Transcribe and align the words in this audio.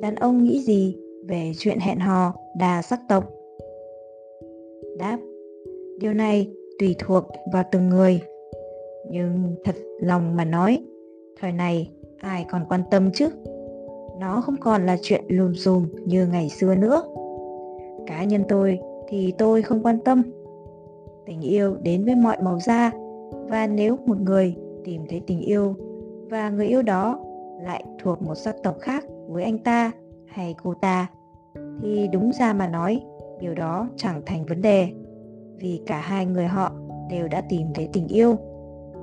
đàn 0.00 0.14
ông 0.14 0.44
nghĩ 0.44 0.60
gì 0.60 0.96
về 1.28 1.52
chuyện 1.58 1.78
hẹn 1.78 1.98
hò 1.98 2.34
đa 2.58 2.82
sắc 2.82 3.00
tộc? 3.08 3.24
Đáp, 4.98 5.18
điều 6.00 6.14
này 6.14 6.50
tùy 6.78 6.96
thuộc 6.98 7.24
vào 7.52 7.64
từng 7.72 7.88
người. 7.88 8.20
Nhưng 9.10 9.54
thật 9.64 9.74
lòng 10.00 10.36
mà 10.36 10.44
nói, 10.44 10.78
thời 11.40 11.52
này 11.52 11.90
ai 12.18 12.46
còn 12.50 12.62
quan 12.68 12.80
tâm 12.90 13.10
chứ? 13.14 13.28
Nó 14.20 14.40
không 14.40 14.56
còn 14.60 14.86
là 14.86 14.96
chuyện 15.02 15.24
lùm 15.28 15.52
xùm 15.52 15.86
như 16.06 16.26
ngày 16.26 16.48
xưa 16.48 16.74
nữa. 16.74 17.02
Cá 18.06 18.24
nhân 18.24 18.42
tôi 18.48 18.78
thì 19.08 19.32
tôi 19.38 19.62
không 19.62 19.82
quan 19.82 19.98
tâm. 20.04 20.22
Tình 21.26 21.40
yêu 21.40 21.76
đến 21.82 22.04
với 22.04 22.14
mọi 22.14 22.36
màu 22.42 22.58
da 22.60 22.92
và 23.48 23.66
nếu 23.66 23.96
một 24.06 24.20
người 24.20 24.54
tìm 24.84 25.02
thấy 25.08 25.22
tình 25.26 25.40
yêu 25.40 25.74
và 26.30 26.50
người 26.50 26.66
yêu 26.66 26.82
đó 26.82 27.20
lại 27.62 27.84
thuộc 28.02 28.22
một 28.22 28.34
sắc 28.34 28.62
tộc 28.62 28.78
khác 28.80 29.04
với 29.28 29.44
anh 29.44 29.58
ta 29.58 29.92
hay 30.26 30.54
cô 30.62 30.74
ta, 30.74 31.06
thì 31.82 32.08
đúng 32.12 32.32
ra 32.32 32.52
mà 32.52 32.68
nói, 32.68 33.02
điều 33.40 33.54
đó 33.54 33.88
chẳng 33.96 34.22
thành 34.26 34.46
vấn 34.46 34.62
đề, 34.62 34.88
vì 35.56 35.80
cả 35.86 36.00
hai 36.00 36.26
người 36.26 36.46
họ 36.46 36.72
đều 37.10 37.28
đã 37.28 37.40
tìm 37.48 37.66
thấy 37.74 37.88
tình 37.92 38.08
yêu, 38.08 38.36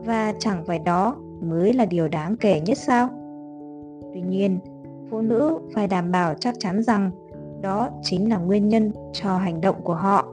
và 0.05 0.34
chẳng 0.39 0.63
phải 0.65 0.79
đó 0.79 1.15
mới 1.41 1.73
là 1.73 1.85
điều 1.85 2.07
đáng 2.07 2.38
kể 2.38 2.61
nhất 2.61 2.77
sao? 2.77 3.09
Tuy 4.13 4.21
nhiên, 4.21 4.59
phụ 5.09 5.21
nữ 5.21 5.59
phải 5.73 5.88
đảm 5.88 6.11
bảo 6.11 6.34
chắc 6.39 6.55
chắn 6.59 6.84
rằng 6.84 7.12
đó 7.62 7.89
chính 8.01 8.29
là 8.29 8.37
nguyên 8.37 8.67
nhân 8.67 8.91
cho 9.13 9.37
hành 9.37 9.62
động 9.62 9.76
của 9.84 9.95
họ. 9.95 10.27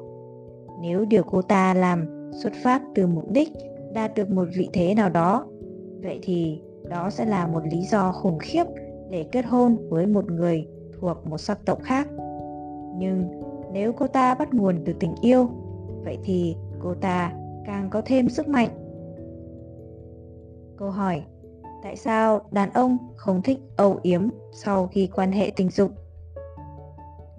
Nếu 0.81 1.05
điều 1.05 1.23
cô 1.23 1.43
ta 1.43 1.75
làm 1.75 2.31
xuất 2.43 2.53
phát 2.63 2.83
từ 2.95 3.07
mục 3.07 3.31
đích 3.31 3.49
đạt 3.95 4.15
được 4.15 4.31
một 4.31 4.49
vị 4.57 4.69
thế 4.73 4.95
nào 4.95 5.09
đó, 5.09 5.47
vậy 6.03 6.19
thì 6.23 6.63
đó 6.89 7.11
sẽ 7.11 7.25
là 7.25 7.47
một 7.47 7.61
lý 7.71 7.83
do 7.83 8.13
khủng 8.13 8.39
khiếp 8.39 8.65
để 9.13 9.25
kết 9.33 9.45
hôn 9.47 9.77
với 9.89 10.07
một 10.07 10.31
người 10.31 10.69
thuộc 11.01 11.27
một 11.27 11.39
sắc 11.39 11.59
tộc 11.67 11.79
khác. 11.83 12.09
Nhưng 12.99 13.31
nếu 13.73 13.93
cô 13.93 14.07
ta 14.07 14.35
bắt 14.35 14.55
nguồn 14.55 14.83
từ 14.87 14.93
tình 15.01 15.15
yêu, 15.21 15.49
vậy 16.05 16.19
thì 16.25 16.57
cô 16.81 16.95
ta 16.95 17.33
càng 17.67 17.91
có 17.91 18.03
thêm 18.05 18.29
sức 18.29 18.49
mạnh. 18.49 18.69
Câu 20.77 20.91
hỏi, 20.91 21.23
tại 21.83 21.97
sao 21.97 22.41
đàn 22.51 22.71
ông 22.71 22.99
không 23.17 23.43
thích 23.43 23.59
âu 23.77 23.99
yếm 24.03 24.29
sau 24.53 24.87
khi 24.87 25.09
quan 25.15 25.33
hệ 25.33 25.53
tình 25.57 25.71
dục? 25.71 25.91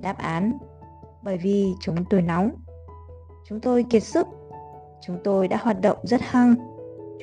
Đáp 0.01 0.17
án, 0.17 0.57
bởi 1.23 1.37
vì 1.37 1.73
chúng 1.79 1.95
tôi 2.09 2.21
nóng. 2.21 2.49
Chúng 3.49 3.59
tôi 3.59 3.85
kiệt 3.89 4.03
sức. 4.03 4.27
Chúng 5.01 5.17
tôi 5.23 5.47
đã 5.47 5.57
hoạt 5.61 5.81
động 5.81 5.97
rất 6.03 6.21
hăng. 6.21 6.55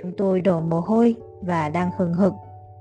Chúng 0.02 0.12
tôi 0.16 0.40
đổ 0.40 0.60
mồ 0.60 0.80
hôi 0.80 1.16
và 1.40 1.68
đang 1.68 1.90
hừng 1.98 2.14
hực 2.14 2.32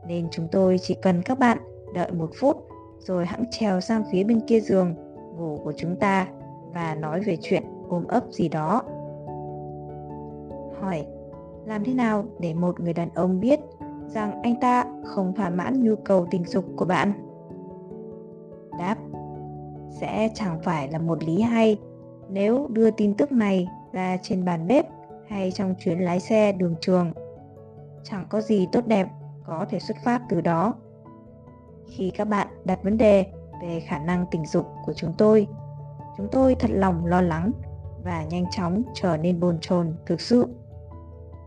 nên 0.10 0.28
chúng 0.32 0.48
tôi 0.52 0.78
chỉ 0.82 0.96
cần 1.02 1.22
các 1.22 1.40
bạn 1.40 1.58
đợi 1.94 2.12
một 2.12 2.30
phút, 2.40 2.58
rồi 3.00 3.26
hãng 3.26 3.44
trèo 3.52 3.82
sang 3.82 4.04
phía 4.12 4.24
bên 4.24 4.40
kia 4.48 4.60
giường, 4.60 4.96
ngủ 5.38 5.60
của 5.64 5.74
chúng 5.78 5.96
ta, 5.96 6.28
và 6.74 6.96
nói 6.96 7.22
về 7.22 7.38
chuyện 7.42 7.64
ôm 7.90 8.08
ấp 8.08 8.24
gì 8.32 8.50
đó. 8.50 8.82
Hỏi, 10.82 11.06
làm 11.66 11.84
thế 11.84 11.94
nào 11.94 12.26
để 12.40 12.54
một 12.54 12.80
người 12.80 12.94
đàn 12.94 13.10
ông 13.16 13.40
biết 13.40 13.60
rằng 14.08 14.42
anh 14.42 14.56
ta 14.62 14.86
không 15.06 15.36
thỏa 15.36 15.50
mãn 15.50 15.84
nhu 15.84 15.96
cầu 15.96 16.28
tình 16.32 16.46
dục 16.46 16.66
của 16.76 16.86
bạn? 16.86 17.12
Đáp, 18.80 18.96
sẽ 19.90 20.30
chẳng 20.36 20.60
phải 20.64 20.92
là 20.92 21.00
một 21.00 21.24
lý 21.24 21.42
hay. 21.42 21.78
Nếu 22.30 22.68
đưa 22.68 22.92
tin 22.92 23.14
tức 23.14 23.32
này 23.32 23.68
ra 23.92 24.18
trên 24.22 24.46
bàn 24.46 24.68
bếp 24.68 24.86
hay 25.28 25.52
trong 25.52 25.76
chuyến 25.80 26.00
lái 26.00 26.20
xe 26.20 26.52
đường 26.52 26.76
trường, 26.82 27.12
chẳng 28.04 28.26
có 28.30 28.42
gì 28.42 28.68
tốt 28.72 28.88
đẹp 28.88 29.08
có 29.50 29.66
thể 29.70 29.80
xuất 29.80 29.98
phát 30.04 30.22
từ 30.30 30.42
đó. 30.42 30.74
Khi 31.88 32.12
các 32.18 32.26
bạn 32.26 32.48
đặt 32.66 32.84
vấn 32.84 32.98
đề 32.98 33.26
về 33.62 33.80
khả 33.80 34.00
năng 34.00 34.26
tình 34.32 34.46
dục 34.46 34.66
của 34.86 34.94
chúng 34.94 35.14
tôi 35.18 35.48
chúng 36.20 36.28
tôi 36.32 36.56
thật 36.56 36.72
lòng 36.74 37.06
lo 37.06 37.22
lắng 37.22 37.52
và 38.04 38.24
nhanh 38.30 38.46
chóng 38.52 38.84
trở 38.94 39.18
nên 39.18 39.40
bồn 39.40 39.58
chồn 39.62 39.94
thực 40.06 40.22
sự. 40.22 40.48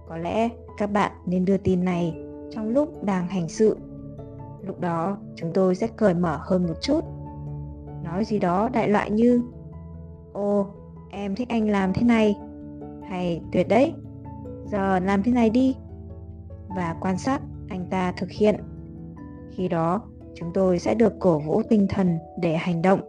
Có 0.08 0.16
lẽ 0.16 0.48
các 0.78 0.90
bạn 0.90 1.12
nên 1.26 1.44
đưa 1.44 1.56
tin 1.56 1.84
này 1.84 2.16
trong 2.50 2.68
lúc 2.68 3.04
đang 3.04 3.26
hành 3.26 3.48
sự. 3.48 3.76
Lúc 4.62 4.80
đó, 4.80 5.16
chúng 5.36 5.52
tôi 5.52 5.74
sẽ 5.74 5.86
cởi 5.86 6.14
mở 6.14 6.38
hơn 6.42 6.66
một 6.66 6.74
chút. 6.80 7.04
Nói 8.04 8.24
gì 8.24 8.38
đó 8.38 8.68
đại 8.72 8.88
loại 8.88 9.10
như 9.10 9.42
ô 10.32 10.66
em 11.10 11.34
thích 11.34 11.48
anh 11.48 11.70
làm 11.70 11.92
thế 11.92 12.02
này. 12.02 12.36
Hay, 13.08 13.42
tuyệt 13.52 13.68
đấy, 13.68 13.94
giờ 14.64 14.98
làm 14.98 15.22
thế 15.22 15.32
này 15.32 15.50
đi. 15.50 15.76
Và 16.76 16.96
quan 17.00 17.18
sát 17.18 17.40
anh 17.72 17.86
ta 17.90 18.12
thực 18.16 18.30
hiện. 18.30 18.54
Khi 19.56 19.68
đó, 19.68 20.02
chúng 20.34 20.50
tôi 20.54 20.78
sẽ 20.78 20.94
được 20.94 21.12
cổ 21.20 21.38
vũ 21.38 21.62
tinh 21.68 21.86
thần 21.88 22.18
để 22.40 22.52
hành 22.52 22.82
động. 22.82 23.00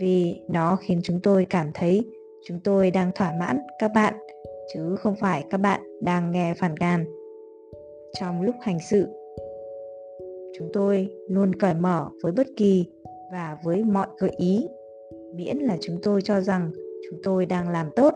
Vì 0.00 0.40
nó 0.48 0.76
khiến 0.76 1.00
chúng 1.02 1.20
tôi 1.22 1.46
cảm 1.50 1.70
thấy 1.74 2.04
chúng 2.46 2.60
tôi 2.64 2.90
đang 2.90 3.10
thỏa 3.14 3.32
mãn 3.40 3.58
các 3.78 3.90
bạn, 3.94 4.14
chứ 4.74 4.96
không 4.96 5.16
phải 5.16 5.44
các 5.50 5.58
bạn 5.58 5.80
đang 6.02 6.32
nghe 6.32 6.54
phản 6.54 6.76
cảm. 6.76 7.04
Trong 8.20 8.42
lúc 8.42 8.54
hành 8.60 8.78
sự, 8.90 9.06
chúng 10.58 10.68
tôi 10.72 11.08
luôn 11.28 11.54
cởi 11.54 11.74
mở 11.74 12.08
với 12.22 12.32
bất 12.32 12.46
kỳ 12.56 12.86
và 13.32 13.58
với 13.64 13.84
mọi 13.84 14.06
gợi 14.18 14.32
ý, 14.36 14.68
miễn 15.34 15.56
là 15.56 15.76
chúng 15.80 15.96
tôi 16.02 16.22
cho 16.22 16.40
rằng 16.40 16.70
chúng 17.10 17.20
tôi 17.22 17.46
đang 17.46 17.68
làm 17.68 17.90
tốt. 17.96 18.14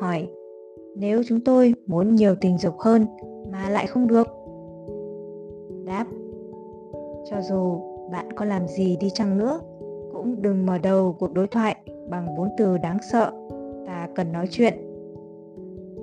Hỏi 0.00 0.28
nếu 0.96 1.22
chúng 1.28 1.40
tôi 1.40 1.74
muốn 1.86 2.14
nhiều 2.14 2.34
tình 2.40 2.58
dục 2.58 2.78
hơn 2.78 3.06
mà 3.52 3.68
lại 3.70 3.86
không 3.86 4.06
được? 4.06 4.26
Đáp, 5.84 6.06
cho 7.30 7.40
dù 7.40 7.80
bạn 8.12 8.32
có 8.32 8.44
làm 8.44 8.68
gì 8.68 8.96
đi 9.00 9.10
chăng 9.10 9.38
nữa, 9.38 9.60
cũng 10.12 10.42
đừng 10.42 10.66
mở 10.66 10.78
đầu 10.78 11.16
cuộc 11.18 11.32
đối 11.32 11.46
thoại 11.46 11.76
bằng 12.10 12.36
bốn 12.36 12.48
từ 12.58 12.78
đáng 12.78 12.98
sợ, 13.12 13.32
ta 13.86 14.08
cần 14.14 14.32
nói 14.32 14.46
chuyện. 14.50 14.74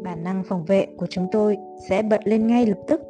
Bản 0.03 0.23
năng 0.23 0.43
phòng 0.43 0.65
vệ 0.65 0.87
của 0.97 1.07
chúng 1.09 1.27
tôi 1.31 1.57
sẽ 1.89 2.01
bật 2.01 2.19
lên 2.23 2.47
ngay 2.47 2.65
lập 2.65 2.79
tức. 2.87 3.01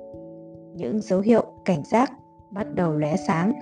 Những 0.76 1.02
dấu 1.02 1.20
hiệu 1.20 1.44
cảnh 1.66 1.84
giác 1.92 2.12
bắt 2.52 2.76
đầu 2.76 2.92
lóe 2.98 3.16
sáng 3.16 3.54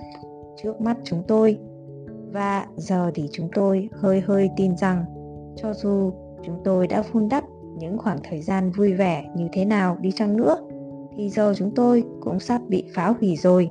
trước 0.62 0.80
mắt 0.80 0.96
chúng 1.04 1.22
tôi, 1.28 1.58
và 2.32 2.66
giờ 2.76 3.10
thì 3.14 3.28
chúng 3.32 3.48
tôi 3.54 3.88
hơi 3.92 4.20
hơi 4.20 4.50
tin 4.56 4.76
rằng 4.76 5.04
cho 5.56 5.72
dù 5.72 6.12
chúng 6.42 6.60
tôi 6.64 6.86
đã 6.86 7.02
vun 7.12 7.28
đắp 7.28 7.44
những 7.78 7.98
khoảng 7.98 8.18
thời 8.28 8.42
gian 8.42 8.70
vui 8.70 8.92
vẻ 8.92 9.24
như 9.36 9.48
thế 9.52 9.64
nào 9.64 9.96
đi 10.00 10.12
chăng 10.12 10.36
nữa, 10.36 10.56
thì 11.16 11.30
giờ 11.30 11.54
chúng 11.56 11.74
tôi 11.74 12.04
cũng 12.20 12.40
sắp 12.40 12.60
bị 12.68 12.84
phá 12.94 13.14
hủy 13.20 13.36
rồi. 13.36 13.70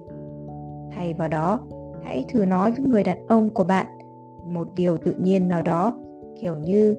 Thay 0.95 1.13
vào 1.13 1.27
đó, 1.27 1.59
hãy 2.03 2.25
thử 2.29 2.45
nói 2.45 2.71
với 2.71 2.85
người 2.85 3.03
đàn 3.03 3.27
ông 3.27 3.49
của 3.49 3.63
bạn 3.63 3.85
một 4.45 4.67
điều 4.75 4.97
tự 4.97 5.15
nhiên 5.19 5.47
nào 5.47 5.61
đó, 5.61 5.97
kiểu 6.41 6.55
như, 6.55 6.95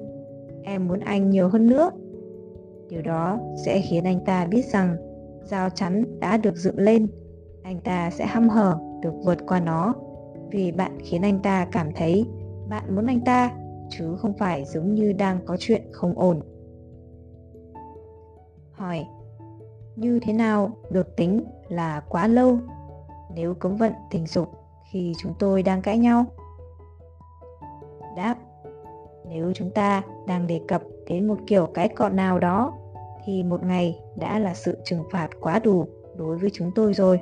em 0.63 0.87
muốn 0.87 0.99
anh 0.99 1.29
nhiều 1.29 1.49
hơn 1.49 1.67
nữa. 1.67 1.91
Điều 2.89 3.01
đó 3.01 3.39
sẽ 3.65 3.81
khiến 3.81 4.03
anh 4.03 4.19
ta 4.25 4.45
biết 4.45 4.65
rằng 4.65 4.95
giao 5.43 5.69
chắn 5.69 6.19
đã 6.19 6.37
được 6.37 6.55
dựng 6.55 6.79
lên, 6.79 7.07
anh 7.63 7.79
ta 7.79 8.09
sẽ 8.09 8.25
hăm 8.25 8.49
hở 8.49 8.77
được 9.01 9.13
vượt 9.25 9.37
qua 9.47 9.59
nó, 9.59 9.93
vì 10.51 10.71
bạn 10.71 10.91
khiến 10.99 11.21
anh 11.21 11.39
ta 11.39 11.67
cảm 11.71 11.89
thấy 11.95 12.25
bạn 12.69 12.95
muốn 12.95 13.05
anh 13.05 13.21
ta, 13.21 13.51
chứ 13.89 14.15
không 14.17 14.33
phải 14.33 14.65
giống 14.65 14.93
như 14.93 15.13
đang 15.13 15.39
có 15.45 15.57
chuyện 15.59 15.81
không 15.91 16.19
ổn 16.19 16.39
hỏi, 18.79 19.07
như 19.95 20.19
thế 20.19 20.33
nào? 20.33 20.71
Được 20.89 21.15
tính 21.15 21.43
là 21.69 22.01
quá 22.09 22.27
lâu. 22.27 22.57
Nếu 23.35 23.53
cấm 23.53 23.75
vận 23.75 23.93
tình 24.11 24.27
dục 24.27 24.49
khi 24.91 25.13
chúng 25.17 25.33
tôi 25.39 25.63
đang 25.63 25.81
cãi 25.81 25.97
nhau. 25.97 26.25
Đáp, 28.15 28.35
nếu 29.29 29.53
chúng 29.55 29.69
ta 29.69 30.01
đang 30.27 30.47
đề 30.47 30.61
cập 30.67 30.81
đến 31.07 31.27
một 31.27 31.37
kiểu 31.47 31.65
cãi 31.65 31.89
cọ 31.89 32.09
nào 32.09 32.39
đó, 32.39 32.73
thì 33.25 33.43
một 33.43 33.63
ngày 33.63 33.99
đã 34.15 34.39
là 34.39 34.53
sự 34.53 34.77
trừng 34.83 35.03
phạt 35.11 35.29
quá 35.41 35.59
đủ 35.59 35.85
đối 36.17 36.37
với 36.37 36.49
chúng 36.53 36.71
tôi 36.75 36.93
rồi. 36.93 37.19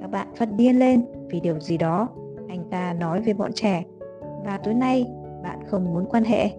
Các 0.00 0.10
bạn 0.10 0.28
phát 0.36 0.52
điên 0.52 0.78
lên 0.78 1.04
vì 1.28 1.40
điều 1.40 1.60
gì 1.60 1.78
đó 1.78 2.08
anh 2.48 2.70
ta 2.70 2.92
nói 2.92 3.20
với 3.20 3.34
bọn 3.34 3.52
trẻ 3.54 3.84
và 4.44 4.58
tối 4.64 4.74
nay 4.74 5.06
bạn 5.42 5.58
không 5.66 5.84
muốn 5.84 6.06
quan 6.10 6.24
hệ. 6.24 6.50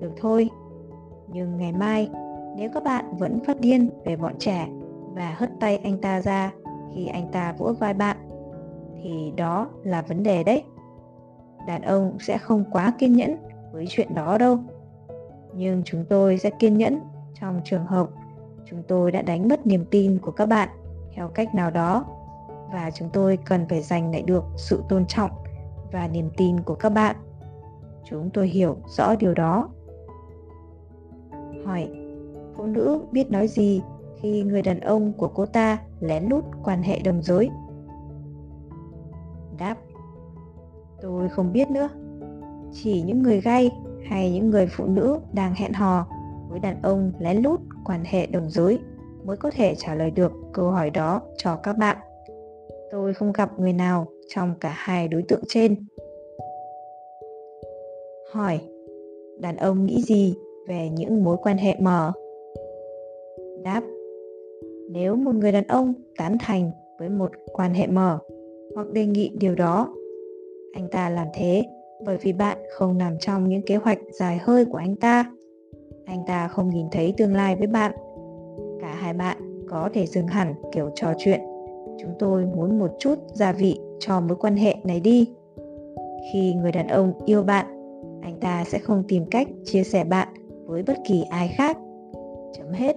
Được 0.00 0.12
thôi, 0.20 0.50
nhưng 1.28 1.56
ngày 1.56 1.72
mai 1.72 2.10
nếu 2.58 2.70
các 2.74 2.84
bạn 2.84 3.16
vẫn 3.18 3.40
phát 3.44 3.60
điên 3.60 3.90
về 4.04 4.16
bọn 4.16 4.34
trẻ 4.38 4.68
và 5.14 5.34
hất 5.38 5.50
tay 5.60 5.76
anh 5.76 5.98
ta 5.98 6.20
ra 6.20 6.52
khi 6.94 7.06
anh 7.06 7.28
ta 7.32 7.54
vỗ 7.58 7.72
vai 7.72 7.94
bạn, 7.94 8.16
thì 9.02 9.32
đó 9.36 9.68
là 9.82 10.02
vấn 10.02 10.22
đề 10.22 10.44
đấy. 10.44 10.62
Đàn 11.66 11.82
ông 11.82 12.16
sẽ 12.20 12.38
không 12.38 12.64
quá 12.72 12.92
kiên 12.98 13.12
nhẫn 13.12 13.36
với 13.72 13.86
chuyện 13.88 14.14
đó 14.14 14.38
đâu. 14.38 14.58
Nhưng 15.54 15.82
chúng 15.84 16.04
tôi 16.08 16.38
sẽ 16.38 16.50
kiên 16.58 16.76
nhẫn 16.76 17.00
trong 17.40 17.60
trường 17.64 17.86
hợp 17.86 18.08
chúng 18.64 18.82
tôi 18.88 19.12
đã 19.12 19.22
đánh 19.22 19.48
mất 19.48 19.66
niềm 19.66 19.84
tin 19.90 20.18
của 20.18 20.30
các 20.30 20.46
bạn 20.46 20.68
theo 21.14 21.28
cách 21.28 21.54
nào 21.54 21.70
đó 21.70 22.04
và 22.72 22.90
chúng 22.94 23.08
tôi 23.12 23.38
cần 23.46 23.66
phải 23.68 23.80
giành 23.80 24.10
lại 24.10 24.22
được 24.22 24.44
sự 24.56 24.82
tôn 24.88 25.06
trọng 25.06 25.30
và 25.92 26.08
niềm 26.08 26.30
tin 26.36 26.60
của 26.60 26.74
các 26.74 26.88
bạn. 26.88 27.16
Chúng 28.04 28.30
tôi 28.30 28.48
hiểu 28.48 28.76
rõ 28.96 29.14
điều 29.16 29.34
đó. 29.34 29.68
Hỏi 31.64 31.88
phụ 32.58 32.66
nữ 32.66 33.00
biết 33.12 33.30
nói 33.30 33.48
gì 33.48 33.82
khi 34.20 34.42
người 34.42 34.62
đàn 34.62 34.80
ông 34.80 35.12
của 35.12 35.28
cô 35.28 35.46
ta 35.46 35.78
lén 36.00 36.28
lút 36.28 36.44
quan 36.64 36.82
hệ 36.82 36.98
đồng 36.98 37.22
giới 37.22 37.50
Đáp 39.58 39.76
Tôi 41.00 41.28
không 41.28 41.52
biết 41.52 41.70
nữa 41.70 41.88
Chỉ 42.72 43.02
những 43.02 43.22
người 43.22 43.40
gay 43.40 43.70
hay 44.08 44.32
những 44.32 44.50
người 44.50 44.66
phụ 44.66 44.86
nữ 44.86 45.18
đang 45.32 45.54
hẹn 45.54 45.72
hò 45.72 46.06
với 46.48 46.60
đàn 46.60 46.82
ông 46.82 47.12
lén 47.18 47.42
lút 47.42 47.60
quan 47.84 48.04
hệ 48.04 48.26
đồng 48.26 48.50
giới 48.50 48.78
mới 49.24 49.36
có 49.36 49.50
thể 49.50 49.74
trả 49.74 49.94
lời 49.94 50.10
được 50.10 50.32
câu 50.52 50.70
hỏi 50.70 50.90
đó 50.90 51.20
cho 51.36 51.56
các 51.56 51.78
bạn. 51.78 51.96
Tôi 52.90 53.14
không 53.14 53.32
gặp 53.32 53.58
người 53.58 53.72
nào 53.72 54.06
trong 54.28 54.54
cả 54.60 54.72
hai 54.76 55.08
đối 55.08 55.22
tượng 55.22 55.42
trên. 55.48 55.86
Hỏi, 58.32 58.60
đàn 59.40 59.56
ông 59.56 59.86
nghĩ 59.86 60.02
gì 60.02 60.34
về 60.68 60.88
những 60.88 61.24
mối 61.24 61.36
quan 61.42 61.58
hệ 61.58 61.76
mở? 61.80 62.12
Đáp, 63.62 63.82
nếu 64.90 65.16
một 65.16 65.34
người 65.34 65.52
đàn 65.52 65.66
ông 65.66 65.94
tán 66.18 66.36
thành 66.40 66.70
với 66.98 67.08
một 67.08 67.30
quan 67.52 67.74
hệ 67.74 67.86
mở 67.86 68.18
hoặc 68.74 68.90
đề 68.92 69.06
nghị 69.06 69.30
điều 69.40 69.54
đó, 69.54 69.94
anh 70.72 70.88
ta 70.90 71.10
làm 71.10 71.26
thế 71.34 71.64
bởi 72.04 72.16
vì 72.16 72.32
bạn 72.32 72.58
không 72.70 72.98
nằm 72.98 73.18
trong 73.20 73.48
những 73.48 73.62
kế 73.62 73.76
hoạch 73.76 73.98
dài 74.12 74.38
hơi 74.38 74.64
của 74.64 74.78
anh 74.78 74.96
ta. 74.96 75.32
Anh 76.04 76.22
ta 76.26 76.48
không 76.48 76.68
nhìn 76.68 76.86
thấy 76.92 77.14
tương 77.16 77.34
lai 77.34 77.56
với 77.56 77.66
bạn. 77.66 77.92
Cả 78.80 78.94
hai 78.94 79.12
bạn 79.12 79.36
có 79.68 79.88
thể 79.94 80.06
dừng 80.06 80.26
hẳn 80.26 80.54
kiểu 80.72 80.90
trò 80.94 81.12
chuyện. 81.18 81.40
Chúng 81.98 82.12
tôi 82.18 82.46
muốn 82.56 82.78
một 82.78 82.90
chút 82.98 83.18
gia 83.34 83.52
vị 83.52 83.80
cho 83.98 84.20
mối 84.20 84.36
quan 84.40 84.56
hệ 84.56 84.74
này 84.84 85.00
đi. 85.00 85.32
Khi 86.32 86.54
người 86.54 86.72
đàn 86.72 86.88
ông 86.88 87.12
yêu 87.26 87.42
bạn, 87.42 87.66
anh 88.22 88.40
ta 88.40 88.64
sẽ 88.64 88.78
không 88.78 89.02
tìm 89.08 89.24
cách 89.30 89.48
chia 89.64 89.82
sẻ 89.82 90.04
bạn 90.04 90.28
với 90.66 90.82
bất 90.82 90.96
kỳ 91.08 91.24
ai 91.30 91.48
khác. 91.56 91.78
Chấm 92.52 92.72
hết. 92.72 92.96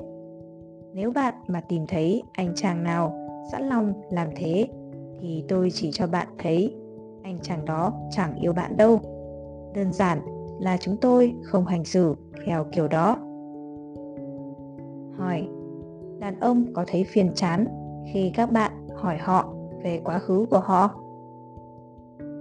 Nếu 0.94 1.12
bạn 1.12 1.34
mà 1.48 1.62
tìm 1.62 1.86
thấy 1.88 2.24
anh 2.34 2.52
chàng 2.56 2.84
nào 2.84 3.28
sẵn 3.52 3.70
lòng 3.70 3.94
làm 4.10 4.28
thế 4.36 4.68
thì 5.20 5.44
tôi 5.48 5.70
chỉ 5.72 5.92
cho 5.94 6.08
bạn 6.08 6.28
thấy 6.38 6.76
anh 7.24 7.40
chàng 7.42 7.66
đó 7.66 7.94
chẳng 8.12 8.36
yêu 8.36 8.54
bạn 8.54 8.78
đâu. 8.78 9.00
Đơn 9.76 9.94
giản 9.94 10.20
là 10.60 10.78
chúng 10.78 10.98
tôi 11.02 11.34
không 11.44 11.66
hành 11.66 11.86
xử 11.86 12.16
theo 12.46 12.66
kiểu 12.72 12.88
đó. 12.88 13.18
Hỏi, 15.18 15.48
đàn 16.20 16.40
ông 16.40 16.66
có 16.74 16.86
thấy 16.88 17.04
phiền 17.04 17.32
chán 17.36 17.66
khi 18.14 18.32
các 18.36 18.52
bạn 18.52 18.72
hỏi 18.96 19.18
họ 19.18 19.54
về 19.84 20.02
quá 20.04 20.20
khứ 20.20 20.46
của 20.50 20.60
họ? 20.60 20.96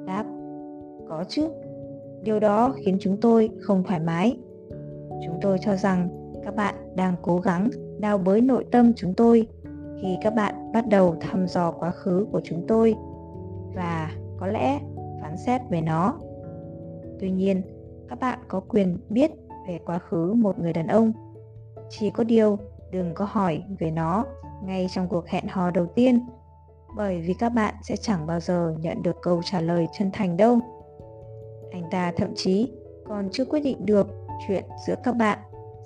Đáp, 0.06 0.25
có 1.08 1.25
chứ. 1.29 1.49
Điều 2.23 2.41
đó 2.41 2.75
khiến 2.76 2.97
chúng 3.00 3.17
tôi 3.20 3.50
không 3.61 3.82
thoải 3.82 4.00
mái. 4.00 4.38
Chúng 5.26 5.38
tôi 5.41 5.58
cho 5.61 5.76
rằng 5.76 6.08
các 6.44 6.56
bạn 6.56 6.75
đang 6.97 7.14
cố 7.23 7.38
gắng 7.38 7.70
đào 8.00 8.19
bới 8.19 8.41
nội 8.41 8.64
tâm 8.73 8.93
chúng 8.97 9.14
tôi 9.14 9.47
khi 10.02 10.17
các 10.23 10.35
bạn 10.35 10.73
bắt 10.73 10.88
đầu 10.88 11.17
thăm 11.20 11.49
dò 11.49 11.70
quá 11.70 11.91
khứ 11.91 12.26
của 12.32 12.41
chúng 12.44 12.64
tôi 12.69 12.94
và 13.75 14.11
có 14.38 14.47
lẽ 14.47 14.81
phán 15.23 15.37
xét 15.37 15.61
về 15.70 15.81
nó. 15.81 16.14
Tuy 17.20 17.31
nhiên, 17.31 17.62
các 18.08 18.20
bạn 18.20 18.38
có 18.49 18.61
quyền 18.61 18.99
biết 19.08 19.31
về 19.69 19.79
quá 19.87 19.99
khứ 19.99 20.32
một 20.32 20.58
người 20.58 20.73
đàn 20.73 20.87
ông. 20.87 21.12
Chỉ 21.88 22.11
có 22.11 22.25
điều 22.25 22.58
đừng 22.91 23.14
có 23.14 23.25
hỏi 23.25 23.62
về 23.79 23.91
nó 23.91 24.25
ngay 24.64 24.87
trong 24.94 25.08
cuộc 25.08 25.29
hẹn 25.29 25.44
hò 25.49 25.70
đầu 25.70 25.87
tiên, 25.87 26.26
bởi 26.97 27.20
vì 27.20 27.35
các 27.35 27.49
bạn 27.49 27.75
sẽ 27.82 27.97
chẳng 27.97 28.26
bao 28.26 28.41
giờ 28.41 28.75
nhận 28.81 29.02
được 29.02 29.17
câu 29.23 29.43
trả 29.44 29.61
lời 29.61 29.87
chân 29.99 30.11
thành 30.12 30.37
đâu. 30.37 30.58
Anh 31.73 31.82
ta 31.91 32.12
thậm 32.17 32.29
chí 32.35 32.73
còn 33.08 33.29
chưa 33.32 33.44
quyết 33.44 33.61
định 33.61 33.87
được 33.87 34.06
chuyện 34.49 34.64
giữa 34.87 34.94
các 35.05 35.17
bạn 35.17 35.38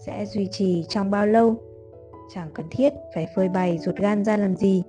sẽ 0.06 0.26
duy 0.26 0.48
trì 0.50 0.84
trong 0.88 1.10
bao 1.10 1.26
lâu 1.26 1.56
chẳng 2.34 2.50
cần 2.54 2.66
thiết 2.70 2.92
phải 3.14 3.26
phơi 3.36 3.48
bày 3.48 3.78
ruột 3.78 3.96
gan 3.96 4.24
ra 4.24 4.36
làm 4.36 4.56
gì. 4.56 4.82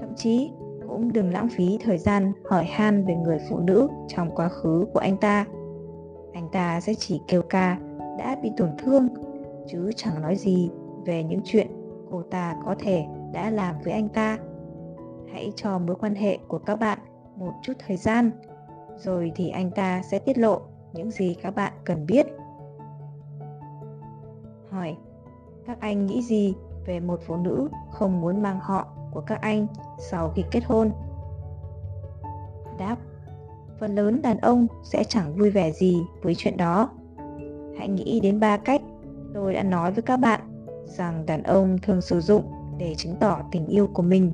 Thậm 0.00 0.14
chí, 0.16 0.50
cũng 0.88 1.12
đừng 1.12 1.32
lãng 1.32 1.48
phí 1.48 1.78
thời 1.84 1.98
gian 1.98 2.32
hỏi 2.50 2.64
han 2.64 3.04
về 3.04 3.14
người 3.14 3.38
phụ 3.50 3.58
nữ 3.58 3.88
trong 4.08 4.34
quá 4.34 4.48
khứ 4.48 4.86
của 4.92 5.00
anh 5.00 5.16
ta. 5.16 5.46
Anh 6.32 6.48
ta 6.52 6.80
sẽ 6.80 6.94
chỉ 6.94 7.20
kêu 7.28 7.42
ca, 7.42 7.78
đã 8.18 8.36
bị 8.42 8.50
tổn 8.56 8.70
thương, 8.78 9.08
chứ 9.68 9.90
chẳng 9.96 10.22
nói 10.22 10.36
gì 10.36 10.70
về 11.04 11.22
những 11.22 11.40
chuyện 11.44 11.66
cô 12.10 12.22
ta 12.22 12.56
có 12.64 12.74
thể 12.78 13.04
đã 13.32 13.50
làm 13.50 13.74
với 13.84 13.92
anh 13.92 14.08
ta. 14.08 14.38
Hãy 15.32 15.52
cho 15.56 15.78
mối 15.78 15.96
quan 16.00 16.14
hệ 16.14 16.38
của 16.48 16.58
các 16.58 16.76
bạn 16.76 16.98
một 17.36 17.52
chút 17.62 17.72
thời 17.86 17.96
gian, 17.96 18.30
rồi 18.96 19.32
thì 19.34 19.48
anh 19.48 19.70
ta 19.70 20.02
sẽ 20.02 20.18
tiết 20.18 20.38
lộ 20.38 20.60
những 20.92 21.10
gì 21.10 21.36
các 21.42 21.54
bạn 21.54 21.72
cần 21.84 22.06
biết. 22.06 22.26
Hỏi 24.70 24.96
các 25.70 25.80
anh 25.80 26.06
nghĩ 26.06 26.22
gì 26.22 26.54
về 26.86 27.00
một 27.00 27.20
phụ 27.26 27.36
nữ 27.36 27.68
không 27.90 28.20
muốn 28.20 28.42
mang 28.42 28.60
họ 28.60 28.86
của 29.10 29.20
các 29.20 29.40
anh 29.40 29.66
sau 29.98 30.32
khi 30.34 30.44
kết 30.50 30.64
hôn? 30.64 30.90
Đáp, 32.78 32.96
phần 33.78 33.94
lớn 33.94 34.22
đàn 34.22 34.38
ông 34.38 34.66
sẽ 34.84 35.04
chẳng 35.04 35.34
vui 35.34 35.50
vẻ 35.50 35.72
gì 35.72 36.02
với 36.22 36.34
chuyện 36.34 36.56
đó. 36.56 36.90
Hãy 37.78 37.88
nghĩ 37.88 38.20
đến 38.20 38.40
ba 38.40 38.56
cách 38.56 38.82
tôi 39.34 39.54
đã 39.54 39.62
nói 39.62 39.92
với 39.92 40.02
các 40.02 40.16
bạn 40.16 40.40
rằng 40.84 41.26
đàn 41.26 41.42
ông 41.42 41.78
thường 41.82 42.00
sử 42.00 42.20
dụng 42.20 42.44
để 42.78 42.94
chứng 42.94 43.16
tỏ 43.20 43.38
tình 43.52 43.66
yêu 43.66 43.86
của 43.86 44.02
mình. 44.02 44.32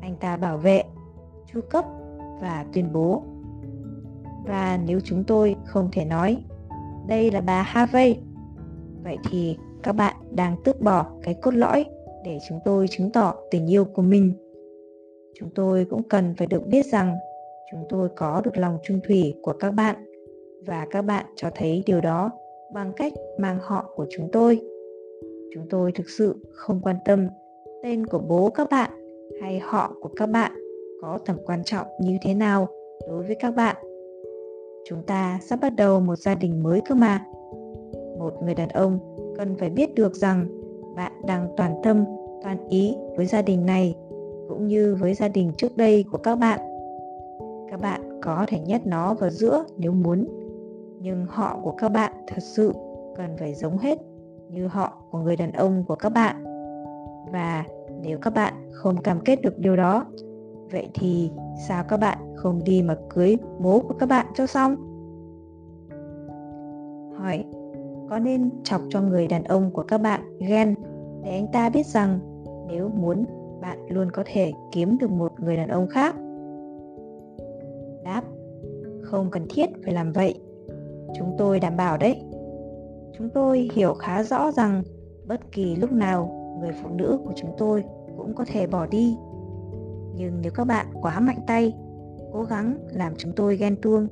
Anh 0.00 0.16
ta 0.16 0.36
bảo 0.36 0.58
vệ, 0.58 0.82
chu 1.52 1.60
cấp 1.70 1.84
và 2.40 2.64
tuyên 2.72 2.92
bố. 2.92 3.22
Và 4.46 4.78
nếu 4.86 5.00
chúng 5.00 5.24
tôi 5.24 5.56
không 5.64 5.88
thể 5.92 6.04
nói, 6.04 6.44
đây 7.06 7.30
là 7.30 7.40
bà 7.40 7.62
Harvey. 7.62 8.18
Vậy 9.02 9.18
thì 9.30 9.58
các 9.84 9.92
bạn 9.92 10.16
đang 10.30 10.56
tước 10.64 10.80
bỏ 10.80 11.06
cái 11.22 11.34
cốt 11.34 11.54
lõi 11.54 11.84
để 12.24 12.38
chúng 12.48 12.60
tôi 12.64 12.88
chứng 12.88 13.10
tỏ 13.10 13.34
tình 13.50 13.70
yêu 13.70 13.84
của 13.84 14.02
mình. 14.02 14.32
Chúng 15.34 15.48
tôi 15.54 15.86
cũng 15.90 16.02
cần 16.02 16.34
phải 16.38 16.46
được 16.46 16.66
biết 16.66 16.86
rằng 16.86 17.16
chúng 17.72 17.84
tôi 17.88 18.08
có 18.16 18.40
được 18.44 18.56
lòng 18.56 18.78
trung 18.82 19.00
thủy 19.08 19.34
của 19.42 19.52
các 19.52 19.70
bạn 19.70 19.96
và 20.66 20.86
các 20.90 21.02
bạn 21.02 21.26
cho 21.36 21.50
thấy 21.54 21.82
điều 21.86 22.00
đó 22.00 22.30
bằng 22.74 22.92
cách 22.96 23.12
mang 23.38 23.58
họ 23.62 23.92
của 23.96 24.06
chúng 24.10 24.28
tôi. 24.32 24.60
Chúng 25.54 25.68
tôi 25.70 25.92
thực 25.92 26.10
sự 26.10 26.34
không 26.52 26.80
quan 26.82 26.96
tâm 27.04 27.28
tên 27.82 28.06
của 28.06 28.18
bố 28.18 28.50
các 28.50 28.68
bạn 28.70 28.90
hay 29.42 29.58
họ 29.58 29.94
của 30.00 30.10
các 30.16 30.26
bạn 30.26 30.52
có 31.02 31.18
tầm 31.26 31.36
quan 31.46 31.64
trọng 31.64 31.86
như 32.00 32.18
thế 32.22 32.34
nào 32.34 32.68
đối 33.08 33.22
với 33.22 33.36
các 33.40 33.50
bạn. 33.50 33.76
Chúng 34.88 35.02
ta 35.06 35.38
sắp 35.42 35.58
bắt 35.62 35.70
đầu 35.76 36.00
một 36.00 36.16
gia 36.16 36.34
đình 36.34 36.62
mới 36.62 36.80
cơ 36.88 36.94
mà. 36.94 37.24
Một 38.18 38.32
người 38.42 38.54
đàn 38.54 38.68
ông 38.68 38.98
cần 39.36 39.54
phải 39.58 39.70
biết 39.70 39.94
được 39.94 40.16
rằng 40.16 40.46
bạn 40.96 41.12
đang 41.26 41.48
toàn 41.56 41.74
tâm, 41.82 42.04
toàn 42.42 42.68
ý 42.68 42.94
với 43.16 43.26
gia 43.26 43.42
đình 43.42 43.66
này, 43.66 43.94
cũng 44.48 44.66
như 44.66 44.96
với 45.00 45.14
gia 45.14 45.28
đình 45.28 45.52
trước 45.56 45.76
đây 45.76 46.04
của 46.12 46.18
các 46.18 46.36
bạn. 46.36 46.60
Các 47.70 47.80
bạn 47.80 48.20
có 48.22 48.44
thể 48.48 48.60
nhét 48.60 48.86
nó 48.86 49.14
vào 49.14 49.30
giữa 49.30 49.64
nếu 49.76 49.92
muốn, 49.92 50.28
nhưng 51.00 51.26
họ 51.28 51.58
của 51.62 51.72
các 51.78 51.88
bạn 51.88 52.12
thật 52.26 52.42
sự 52.42 52.72
cần 53.16 53.36
phải 53.38 53.54
giống 53.54 53.78
hết 53.78 53.98
như 54.50 54.66
họ 54.66 54.92
của 55.10 55.18
người 55.18 55.36
đàn 55.36 55.52
ông 55.52 55.84
của 55.88 55.94
các 55.94 56.08
bạn. 56.08 56.44
Và 57.32 57.64
nếu 58.02 58.18
các 58.18 58.34
bạn 58.34 58.54
không 58.72 59.02
cam 59.02 59.20
kết 59.20 59.42
được 59.42 59.58
điều 59.58 59.76
đó, 59.76 60.06
vậy 60.72 60.88
thì 60.94 61.30
sao 61.68 61.84
các 61.88 61.96
bạn 61.96 62.18
không 62.36 62.60
đi 62.64 62.82
mà 62.82 62.96
cưới 63.14 63.36
bố 63.58 63.80
của 63.80 63.94
các 63.98 64.08
bạn 64.08 64.26
cho 64.34 64.46
xong? 64.46 64.76
Hỏi 67.16 67.44
có 68.10 68.18
nên 68.18 68.50
chọc 68.64 68.80
cho 68.88 69.00
người 69.00 69.26
đàn 69.26 69.44
ông 69.44 69.70
của 69.70 69.82
các 69.82 69.98
bạn 69.98 70.38
ghen? 70.38 70.74
Để 71.24 71.30
anh 71.30 71.46
ta 71.52 71.70
biết 71.70 71.86
rằng 71.86 72.18
nếu 72.68 72.88
muốn, 72.88 73.24
bạn 73.60 73.78
luôn 73.88 74.10
có 74.10 74.22
thể 74.26 74.52
kiếm 74.72 74.98
được 74.98 75.10
một 75.10 75.40
người 75.40 75.56
đàn 75.56 75.68
ông 75.68 75.88
khác. 75.88 76.14
Đáp, 78.04 78.22
không 79.02 79.30
cần 79.30 79.46
thiết 79.50 79.66
phải 79.84 79.94
làm 79.94 80.12
vậy. 80.12 80.40
Chúng 81.18 81.34
tôi 81.38 81.60
đảm 81.60 81.76
bảo 81.76 81.98
đấy. 81.98 82.22
Chúng 83.18 83.28
tôi 83.34 83.70
hiểu 83.72 83.94
khá 83.94 84.22
rõ 84.22 84.52
rằng 84.52 84.82
bất 85.26 85.52
kỳ 85.52 85.76
lúc 85.76 85.92
nào 85.92 86.40
người 86.60 86.72
phụ 86.82 86.88
nữ 86.88 87.18
của 87.24 87.32
chúng 87.36 87.50
tôi 87.58 87.84
cũng 88.16 88.34
có 88.34 88.44
thể 88.48 88.66
bỏ 88.66 88.86
đi. 88.86 89.16
Nhưng 90.14 90.40
nếu 90.42 90.52
các 90.54 90.66
bạn 90.66 90.86
quá 91.02 91.20
mạnh 91.20 91.40
tay, 91.46 91.74
cố 92.32 92.42
gắng 92.42 92.78
làm 92.92 93.12
chúng 93.16 93.32
tôi 93.36 93.56
ghen 93.56 93.76
tuông, 93.82 94.08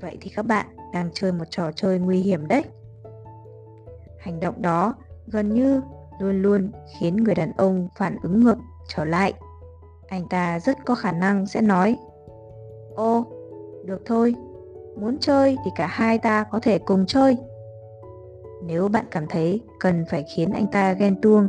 vậy 0.00 0.16
thì 0.20 0.30
các 0.36 0.46
bạn 0.46 0.66
đang 0.92 1.10
chơi 1.12 1.32
một 1.32 1.44
trò 1.50 1.72
chơi 1.72 1.98
nguy 1.98 2.18
hiểm 2.18 2.48
đấy 2.48 2.62
hành 4.24 4.40
động 4.40 4.62
đó 4.62 4.94
gần 5.26 5.54
như 5.54 5.82
luôn 6.18 6.42
luôn 6.42 6.70
khiến 6.98 7.16
người 7.16 7.34
đàn 7.34 7.52
ông 7.56 7.88
phản 7.96 8.16
ứng 8.22 8.40
ngược 8.40 8.56
trở 8.88 9.04
lại. 9.04 9.32
Anh 10.08 10.28
ta 10.28 10.60
rất 10.60 10.84
có 10.84 10.94
khả 10.94 11.12
năng 11.12 11.46
sẽ 11.46 11.60
nói, 11.60 11.96
ô, 12.94 13.24
được 13.84 14.02
thôi, 14.04 14.34
muốn 14.96 15.18
chơi 15.18 15.56
thì 15.64 15.70
cả 15.74 15.86
hai 15.86 16.18
ta 16.18 16.44
có 16.44 16.60
thể 16.62 16.78
cùng 16.78 17.06
chơi. 17.06 17.36
Nếu 18.64 18.88
bạn 18.88 19.04
cảm 19.10 19.26
thấy 19.26 19.60
cần 19.80 20.04
phải 20.10 20.24
khiến 20.34 20.50
anh 20.52 20.66
ta 20.66 20.92
ghen 20.92 21.20
tuông 21.20 21.48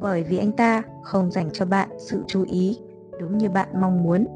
bởi 0.00 0.22
vì 0.22 0.38
anh 0.38 0.52
ta 0.52 0.82
không 1.02 1.30
dành 1.30 1.50
cho 1.52 1.66
bạn 1.66 1.88
sự 1.98 2.24
chú 2.26 2.44
ý 2.48 2.78
đúng 3.20 3.38
như 3.38 3.48
bạn 3.48 3.68
mong 3.80 4.02
muốn, 4.02 4.26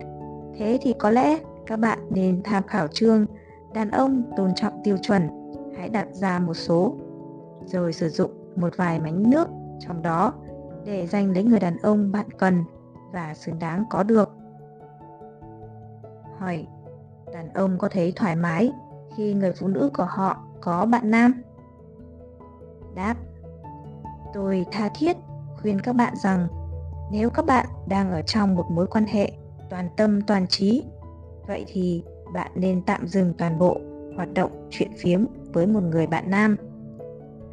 thế 0.59 0.79
thì 0.83 0.95
có 0.99 1.11
lẽ 1.11 1.39
các 1.67 1.79
bạn 1.79 1.99
nên 2.11 2.43
tham 2.43 2.63
khảo 2.67 2.87
chương 2.89 3.27
đàn 3.75 3.91
ông 3.91 4.23
tôn 4.37 4.55
trọng 4.55 4.81
tiêu 4.85 4.97
chuẩn. 5.03 5.29
Hãy 5.77 5.89
đặt 5.89 6.09
ra 6.13 6.39
một 6.39 6.55
số 6.55 6.97
rồi 7.69 7.93
sử 7.93 8.09
dụng 8.09 8.31
một 8.57 8.77
vài 8.77 9.01
mánh 9.01 9.31
nước 9.31 9.49
trong 9.81 10.03
đó 10.03 10.33
để 10.85 11.07
giành 11.07 11.31
lấy 11.31 11.45
người 11.45 11.61
đàn 11.61 11.77
ông 11.79 12.13
bạn 12.13 12.27
cần 12.39 12.65
và 13.13 13.35
xứng 13.35 13.59
đáng 13.59 13.85
có 13.91 14.03
được. 14.03 14.31
Hỏi, 16.39 16.67
đàn 17.33 17.53
ông 17.53 17.79
có 17.79 17.89
thấy 17.89 18.13
thoải 18.17 18.37
mái 18.37 18.73
khi 19.17 19.35
người 19.35 19.53
phụ 19.53 19.69
nữ 19.69 19.91
của 19.97 20.07
họ 20.09 20.45
có 20.61 20.87
bạn 20.87 21.11
nam? 21.11 21.43
Đáp, 22.95 23.15
tôi 24.35 24.67
tha 24.73 24.89
thiết 24.95 25.17
khuyên 25.63 25.81
các 25.81 25.93
bạn 25.93 26.15
rằng 26.17 26.49
nếu 27.13 27.31
các 27.31 27.47
bạn 27.47 27.67
đang 27.89 28.11
ở 28.11 28.23
trong 28.23 28.55
một 28.55 28.67
mối 28.71 28.87
quan 28.87 29.05
hệ 29.05 29.33
toàn 29.71 29.89
tâm 29.97 30.23
toàn 30.23 30.47
trí, 30.47 30.85
vậy 31.47 31.65
thì 31.69 32.03
bạn 32.35 32.51
nên 32.55 32.83
tạm 32.83 33.09
dừng 33.09 33.35
toàn 33.39 33.59
bộ 33.59 33.77
hoạt 34.17 34.35
động 34.35 34.69
chuyện 34.71 34.91
phiếm 34.99 35.25
với 35.53 35.67
một 35.67 35.83
người 35.83 36.07
bạn 36.07 36.31
nam. 36.31 36.57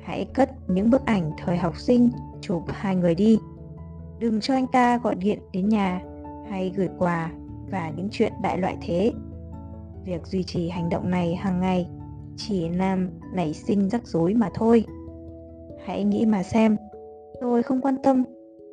Hãy 0.06 0.26
cất 0.34 0.50
những 0.68 0.90
bức 0.90 1.06
ảnh 1.06 1.32
thời 1.38 1.58
học 1.58 1.78
sinh 1.78 2.10
chụp 2.42 2.64
hai 2.68 2.96
người 2.96 3.16
đi. 3.16 3.40
Đừng 4.20 4.42
cho 4.42 4.54
anh 4.54 4.68
ta 4.68 4.98
gọi 4.98 5.16
điện 5.16 5.40
đến 5.54 5.70
nhà 5.70 6.02
hay 6.50 6.72
gửi 6.76 6.90
quà 6.98 7.32
và 7.72 7.92
những 7.96 8.08
chuyện 8.12 8.34
đại 8.42 8.58
loại 8.58 8.78
thế. 8.82 9.12
Việc 10.04 10.28
duy 10.28 10.44
trì 10.44 10.70
hành 10.70 10.90
động 10.90 11.10
này 11.10 11.36
hàng 11.36 11.62
ngày 11.62 11.88
chỉ 12.38 12.70
làm 12.70 13.10
nảy 13.34 13.54
sinh 13.54 13.90
rắc 13.90 14.08
rối 14.08 14.34
mà 14.34 14.50
thôi. 14.54 14.86
Hãy 15.86 16.04
nghĩ 16.04 16.26
mà 16.26 16.44
xem, 16.44 16.78
tôi 17.42 17.64
không 17.64 17.82
quan 17.82 17.96
tâm 18.04 18.24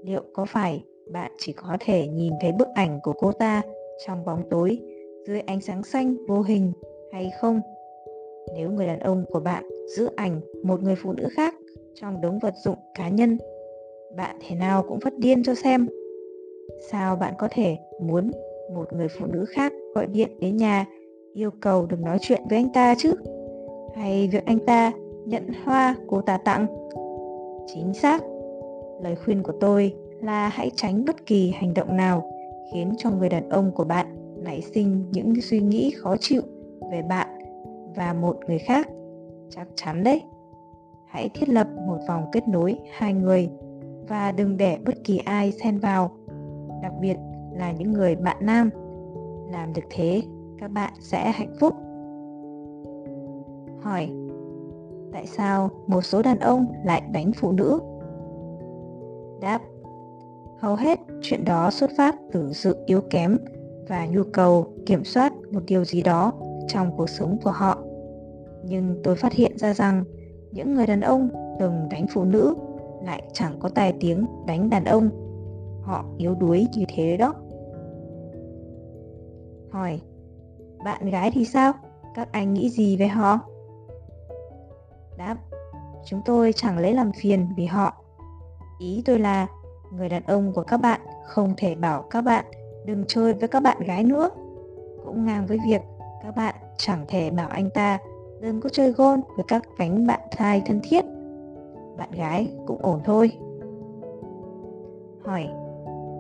liệu 0.05 0.23
có 0.35 0.45
phải 0.45 0.85
bạn 1.13 1.33
chỉ 1.39 1.53
có 1.53 1.77
thể 1.81 2.09
nhìn 2.09 2.33
thấy 2.41 2.53
bức 2.53 2.69
ảnh 2.75 3.01
của 3.03 3.13
cô 3.13 3.33
ta 3.33 3.63
trong 4.07 4.25
bóng 4.25 4.43
tối 4.51 4.81
dưới 5.27 5.41
ánh 5.41 5.61
sáng 5.61 5.83
xanh 5.83 6.27
vô 6.27 6.43
hình 6.43 6.73
hay 7.13 7.31
không 7.41 7.61
nếu 8.55 8.71
người 8.71 8.87
đàn 8.87 9.01
ông 9.01 9.25
của 9.31 9.41
bạn 9.41 9.65
giữ 9.97 10.11
ảnh 10.17 10.41
một 10.63 10.83
người 10.83 10.95
phụ 11.03 11.13
nữ 11.13 11.29
khác 11.33 11.55
trong 11.95 12.21
đống 12.21 12.39
vật 12.39 12.55
dụng 12.65 12.77
cá 12.95 13.09
nhân, 13.09 13.39
bạn 14.17 14.37
thế 14.49 14.57
nào 14.57 14.85
cũng 14.89 15.01
phát 15.01 15.19
điên 15.19 15.43
cho 15.43 15.55
xem. 15.55 15.89
Sao 16.91 17.17
bạn 17.17 17.35
có 17.39 17.49
thể 17.51 17.77
muốn 18.03 18.31
một 18.75 18.93
người 18.93 19.09
phụ 19.09 19.27
nữ 19.27 19.45
khác 19.45 19.73
gọi 19.95 20.07
điện 20.07 20.31
đến 20.41 20.57
nhà, 20.57 20.87
yêu 21.35 21.51
cầu 21.61 21.87
được 21.87 22.01
nói 22.01 22.19
chuyện 22.21 22.43
với 22.49 22.59
anh 22.59 22.73
ta 22.73 22.95
chứ? 22.99 23.13
Hay 23.95 24.29
việc 24.33 24.45
anh 24.47 24.59
ta 24.59 24.93
nhận 25.27 25.49
hoa 25.65 25.97
cô 26.09 26.21
ta 26.21 26.37
tặng 26.37 26.67
chính 27.67 27.95
xác, 27.95 28.23
lời 29.03 29.17
khuyên 29.25 29.43
của 29.43 29.53
tôi 29.61 29.95
là 30.21 30.49
hãy 30.49 30.71
tránh 30.77 31.05
bất 31.05 31.27
kỳ 31.27 31.51
hành 31.51 31.75
động 31.75 31.97
nào 31.97 32.33
khiến 32.73 32.93
cho 32.99 33.11
người 33.11 33.29
đàn 33.29 33.49
ông 33.49 33.73
của 33.75 33.85
bạn 33.85 34.07
nảy 34.45 34.63
sinh 34.75 35.05
những 35.13 35.35
suy 35.43 35.61
nghĩ 35.61 35.91
khó 35.97 36.17
chịu 36.21 36.43
về 36.91 37.03
bạn 37.03 37.29
và 37.97 38.13
một 38.13 38.37
người 38.47 38.59
khác. 38.59 38.89
Chắc 39.51 39.69
chắn 39.75 40.05
đấy. 40.05 40.23
Hãy 41.07 41.31
thiết 41.35 41.49
lập 41.49 41.67
một 41.87 41.99
vòng 42.09 42.25
kết 42.33 42.49
nối 42.49 42.79
hai 42.93 43.13
người 43.15 43.51
và 44.09 44.33
đừng 44.33 44.57
để 44.57 44.79
bất 44.87 44.95
kỳ 45.05 45.19
ai 45.19 45.53
xen 45.53 45.79
vào, 45.79 46.11
đặc 46.83 46.93
biệt 47.01 47.17
là 47.53 47.73
những 47.73 47.93
người 47.93 48.17
bạn 48.17 48.37
nam. 48.41 48.71
Làm 49.53 49.73
được 49.73 49.83
thế, 49.91 50.23
các 50.59 50.71
bạn 50.71 50.93
sẽ 51.01 51.31
hạnh 51.31 51.55
phúc. 51.61 51.75
Hỏi, 53.83 54.11
tại 55.13 55.27
sao 55.27 55.71
một 55.87 56.03
số 56.03 56.23
đàn 56.23 56.39
ông 56.39 56.67
lại 56.85 57.03
đánh 57.13 57.33
phụ 57.37 57.53
nữ? 57.53 57.81
Đáp, 59.41 59.61
hầu 60.59 60.75
hết 60.75 60.99
chuyện 61.23 61.45
đó 61.45 61.71
xuất 61.71 61.91
phát 61.97 62.17
từ 62.33 62.53
sự 62.53 62.77
yếu 62.87 63.01
kém 63.11 63.39
và 63.89 64.07
nhu 64.07 64.23
cầu 64.33 64.67
kiểm 64.87 65.05
soát 65.05 65.33
một 65.53 65.61
điều 65.67 65.85
gì 65.85 66.03
đó 66.03 66.33
trong 66.69 66.97
cuộc 66.97 67.09
sống 67.09 67.39
của 67.45 67.51
họ. 67.51 67.79
Nhưng 68.65 69.01
tôi 69.05 69.17
phát 69.17 69.33
hiện 69.33 69.59
ra 69.59 69.75
rằng, 69.75 70.05
những 70.51 70.75
người 70.75 70.87
đàn 70.87 71.01
ông 71.01 71.29
từng 71.61 71.89
đánh 71.91 72.07
phụ 72.15 72.25
nữ 72.25 72.55
lại 73.05 73.23
chẳng 73.33 73.59
có 73.59 73.69
tài 73.69 73.95
tiếng 74.01 74.27
đánh 74.47 74.71
đàn 74.71 74.85
ông. 74.85 75.11
Họ 75.83 76.05
yếu 76.19 76.35
đuối 76.35 76.67
như 76.75 76.85
thế 76.95 77.17
đó. 77.17 77.35
Hỏi, 79.71 80.01
bạn 80.85 81.11
gái 81.11 81.31
thì 81.35 81.45
sao? 81.45 81.73
Các 82.15 82.29
anh 82.33 82.55
nghĩ 82.55 82.71
gì 82.71 82.97
về 82.97 83.09
họ? 83.09 83.39
Đáp, 85.19 85.37
chúng 86.05 86.21
tôi 86.25 86.53
chẳng 86.53 86.79
lấy 86.79 86.95
làm 86.95 87.13
phiền 87.13 87.47
vì 87.57 87.67
họ. 87.67 87.95
Ý 88.79 89.03
tôi 89.05 89.19
là, 89.19 89.47
người 89.93 90.09
đàn 90.09 90.23
ông 90.23 90.53
của 90.53 90.63
các 90.63 90.77
bạn 90.77 91.01
không 91.27 91.55
thể 91.57 91.75
bảo 91.75 92.03
các 92.11 92.21
bạn 92.21 92.45
đừng 92.87 93.05
chơi 93.09 93.33
với 93.33 93.49
các 93.49 93.63
bạn 93.63 93.81
gái 93.81 94.05
nữa. 94.05 94.31
Cũng 95.05 95.27
ngang 95.27 95.47
với 95.47 95.59
việc 95.67 95.81
các 96.23 96.37
bạn 96.37 96.55
chẳng 96.77 97.05
thể 97.09 97.31
bảo 97.31 97.49
anh 97.49 97.71
ta 97.71 97.99
đừng 98.41 98.61
có 98.61 98.69
chơi 98.69 98.93
gôn 98.93 99.21
với 99.37 99.45
các 99.49 99.63
cánh 99.79 100.07
bạn 100.07 100.21
trai 100.39 100.63
thân 100.67 100.81
thiết. 100.83 101.05
Bạn 101.97 102.11
gái 102.11 102.53
cũng 102.67 102.79
ổn 102.83 103.01
thôi. 103.05 103.33
Hỏi, 105.25 105.49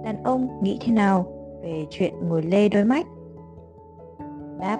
đàn 0.04 0.22
ông 0.24 0.48
nghĩ 0.62 0.78
thế 0.80 0.92
nào 0.92 1.26
về 1.62 1.86
chuyện 1.90 2.14
ngồi 2.28 2.42
lê 2.42 2.68
đôi 2.68 2.84
mắt 2.84 3.06
đáp, 4.60 4.78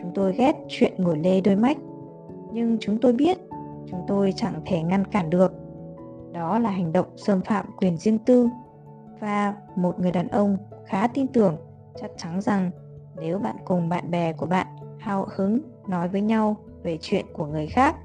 chúng 0.00 0.10
tôi 0.14 0.32
ghét 0.32 0.56
chuyện 0.68 0.92
ngồi 0.98 1.18
lê 1.18 1.40
đôi 1.40 1.56
mắt 1.56 1.76
nhưng 2.52 2.76
chúng 2.80 2.98
tôi 2.98 3.12
biết 3.12 3.38
chúng 3.86 4.04
tôi 4.06 4.32
chẳng 4.36 4.54
thể 4.66 4.82
ngăn 4.82 5.04
cản 5.04 5.30
được. 5.30 5.52
Đó 6.32 6.58
là 6.58 6.70
hành 6.70 6.92
động 6.92 7.06
xâm 7.16 7.40
phạm 7.40 7.66
quyền 7.76 7.96
riêng 7.96 8.18
tư 8.18 8.48
và 9.20 9.54
một 9.76 10.00
người 10.00 10.12
đàn 10.12 10.28
ông 10.28 10.56
khá 10.86 11.06
tin 11.06 11.26
tưởng, 11.26 11.56
chắc 12.00 12.10
chắn 12.16 12.40
rằng 12.40 12.70
nếu 13.16 13.38
bạn 13.38 13.56
cùng 13.64 13.88
bạn 13.88 14.10
bè 14.10 14.32
của 14.32 14.46
bạn 14.46 14.66
hào 14.98 15.26
hứng 15.36 15.60
nói 15.86 16.08
với 16.08 16.20
nhau 16.20 16.56
về 16.82 16.98
chuyện 17.00 17.26
của 17.32 17.46
người 17.46 17.66
khác, 17.66 17.96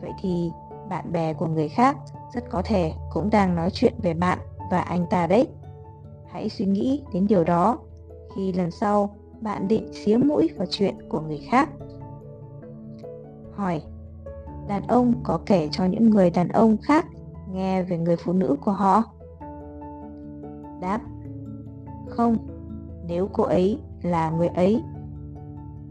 vậy 0.00 0.10
thì 0.20 0.50
bạn 0.88 1.12
bè 1.12 1.34
của 1.34 1.46
người 1.46 1.68
khác 1.68 1.96
rất 2.34 2.44
có 2.50 2.62
thể 2.64 2.92
cũng 3.12 3.30
đang 3.30 3.56
nói 3.56 3.70
chuyện 3.72 3.94
về 4.02 4.14
bạn 4.14 4.38
và 4.70 4.80
anh 4.80 5.06
ta 5.10 5.26
đấy. 5.26 5.48
Hãy 6.26 6.48
suy 6.48 6.64
nghĩ 6.64 7.02
đến 7.12 7.26
điều 7.26 7.44
đó 7.44 7.78
khi 8.36 8.52
lần 8.52 8.70
sau 8.70 9.14
bạn 9.40 9.68
định 9.68 9.92
xía 9.92 10.16
mũi 10.16 10.50
vào 10.56 10.66
chuyện 10.70 10.94
của 11.08 11.20
người 11.20 11.40
khác. 11.50 11.68
Hỏi, 13.52 13.82
đàn 14.68 14.86
ông 14.86 15.14
có 15.22 15.40
kể 15.46 15.68
cho 15.72 15.84
những 15.84 16.10
người 16.10 16.30
đàn 16.30 16.48
ông 16.48 16.76
khác 16.82 17.06
nghe 17.52 17.82
về 17.82 17.98
người 17.98 18.16
phụ 18.16 18.32
nữ 18.32 18.56
của 18.64 18.72
họ? 18.72 19.02
Đáp, 20.80 21.00
không, 22.08 22.36
nếu 23.06 23.28
cô 23.32 23.44
ấy 23.44 23.80
là 24.02 24.30
người 24.30 24.48
ấy. 24.48 24.80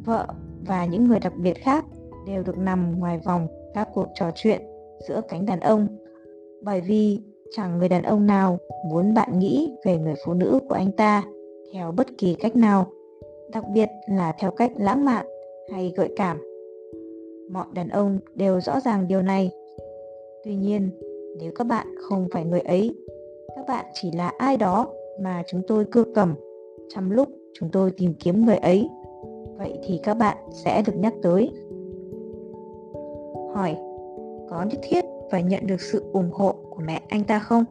Vợ 0.06 0.28
và 0.68 0.86
những 0.86 1.08
người 1.08 1.20
đặc 1.20 1.34
biệt 1.38 1.54
khác 1.54 1.86
đều 2.28 2.44
được 2.44 2.58
nằm 2.58 3.00
ngoài 3.00 3.20
vòng 3.26 3.48
các 3.74 3.90
cuộc 3.94 4.08
trò 4.14 4.32
chuyện 4.36 4.62
giữa 5.08 5.22
cánh 5.30 5.46
đàn 5.46 5.60
ông, 5.60 5.88
bởi 6.62 6.82
vì 6.82 7.22
chẳng 7.52 7.78
người 7.78 7.90
đàn 7.90 8.04
ông 8.04 8.26
nào 8.26 8.58
muốn 8.90 9.14
bạn 9.14 9.40
nghĩ 9.40 9.72
về 9.86 9.98
người 9.98 10.16
phụ 10.26 10.34
nữ 10.34 10.60
của 10.70 10.76
anh 10.76 10.92
ta 10.92 11.24
theo 11.74 11.92
bất 11.92 12.08
kỳ 12.18 12.34
cách 12.34 12.56
nào, 12.56 12.88
đặc 13.52 13.64
biệt 13.74 13.90
là 14.10 14.32
theo 14.40 14.52
cách 14.52 14.72
lãng 14.78 15.06
mạn 15.06 15.26
hay 15.72 15.94
gợi 15.96 16.14
cảm. 16.16 16.38
Mọi 17.52 17.66
đàn 17.74 17.90
ông 17.90 18.20
đều 18.36 18.62
rõ 18.62 18.80
ràng 18.80 19.08
điều 19.08 19.22
này. 19.22 19.52
Tuy 20.44 20.56
nhiên, 20.56 20.90
nếu 21.40 21.52
các 21.56 21.64
bạn 21.64 21.88
không 22.10 22.28
phải 22.32 22.46
người 22.46 22.60
ấy, 22.60 22.96
các 23.56 23.66
bạn 23.68 23.86
chỉ 23.94 24.12
là 24.12 24.32
ai 24.38 24.58
đó 24.58 24.88
mà 25.22 25.44
chúng 25.48 25.62
tôi 25.68 25.86
cưa 25.86 26.04
cầm 26.16 26.36
trong 26.90 27.12
lúc 27.12 27.30
chúng 27.60 27.70
tôi 27.70 27.92
tìm 27.92 28.14
kiếm 28.20 28.46
người 28.46 28.58
ấy. 28.58 28.90
Vậy 29.58 29.80
thì 29.84 30.00
các 30.04 30.14
bạn 30.14 30.38
sẽ 30.52 30.82
được 30.88 30.94
nhắc 30.96 31.14
tới. 31.24 31.52
Hỏi, 33.54 33.78
có 34.50 34.64
nhất 34.64 34.80
thiết 34.84 35.06
phải 35.32 35.44
nhận 35.44 35.68
được 35.68 35.82
sự 35.82 36.04
ủng 36.14 36.32
hộ 36.34 36.56
của 36.70 36.82
mẹ 36.86 37.02
anh 37.08 37.24
ta 37.24 37.40
không? 37.40 37.64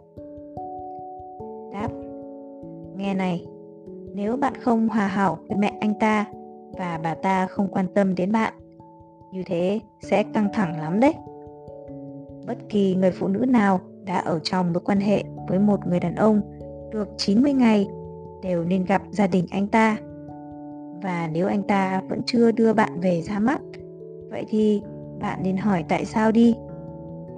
Đáp, 1.73 1.89
nghe 2.97 3.15
này, 3.15 3.47
nếu 4.15 4.37
bạn 4.37 4.53
không 4.61 4.89
hòa 4.89 5.07
hảo 5.07 5.39
với 5.49 5.57
mẹ 5.59 5.73
anh 5.81 5.95
ta 6.01 6.25
và 6.79 7.01
bà 7.03 7.15
ta 7.15 7.47
không 7.47 7.69
quan 7.73 7.87
tâm 7.95 8.15
đến 8.15 8.33
bạn, 8.33 8.55
như 9.33 9.43
thế 9.47 9.81
sẽ 10.03 10.25
căng 10.35 10.49
thẳng 10.53 10.81
lắm 10.81 11.01
đấy. 11.01 11.15
Bất 12.47 12.59
kỳ 12.69 12.95
người 12.95 13.11
phụ 13.11 13.29
nữ 13.29 13.39
nào 13.39 13.81
đã 14.05 14.19
ở 14.19 14.39
trong 14.43 14.73
mối 14.73 14.83
quan 14.85 15.01
hệ 15.01 15.25
với 15.49 15.59
một 15.59 15.87
người 15.87 16.01
đàn 16.01 16.15
ông 16.15 16.41
được 16.93 17.09
90 17.17 17.53
ngày 17.53 17.89
đều 18.43 18.65
nên 18.65 18.85
gặp 18.85 19.03
gia 19.11 19.27
đình 19.27 19.47
anh 19.51 19.67
ta. 19.67 19.97
Và 21.03 21.31
nếu 21.33 21.47
anh 21.47 21.63
ta 21.63 22.03
vẫn 22.09 22.21
chưa 22.27 22.51
đưa 22.53 22.73
bạn 22.73 23.01
về 23.01 23.23
ra 23.23 23.39
mắt, 23.39 23.61
vậy 24.31 24.45
thì 24.49 24.83
bạn 25.21 25.41
nên 25.43 25.57
hỏi 25.57 25.85
tại 25.89 26.05
sao 26.05 26.33
đi. 26.33 26.55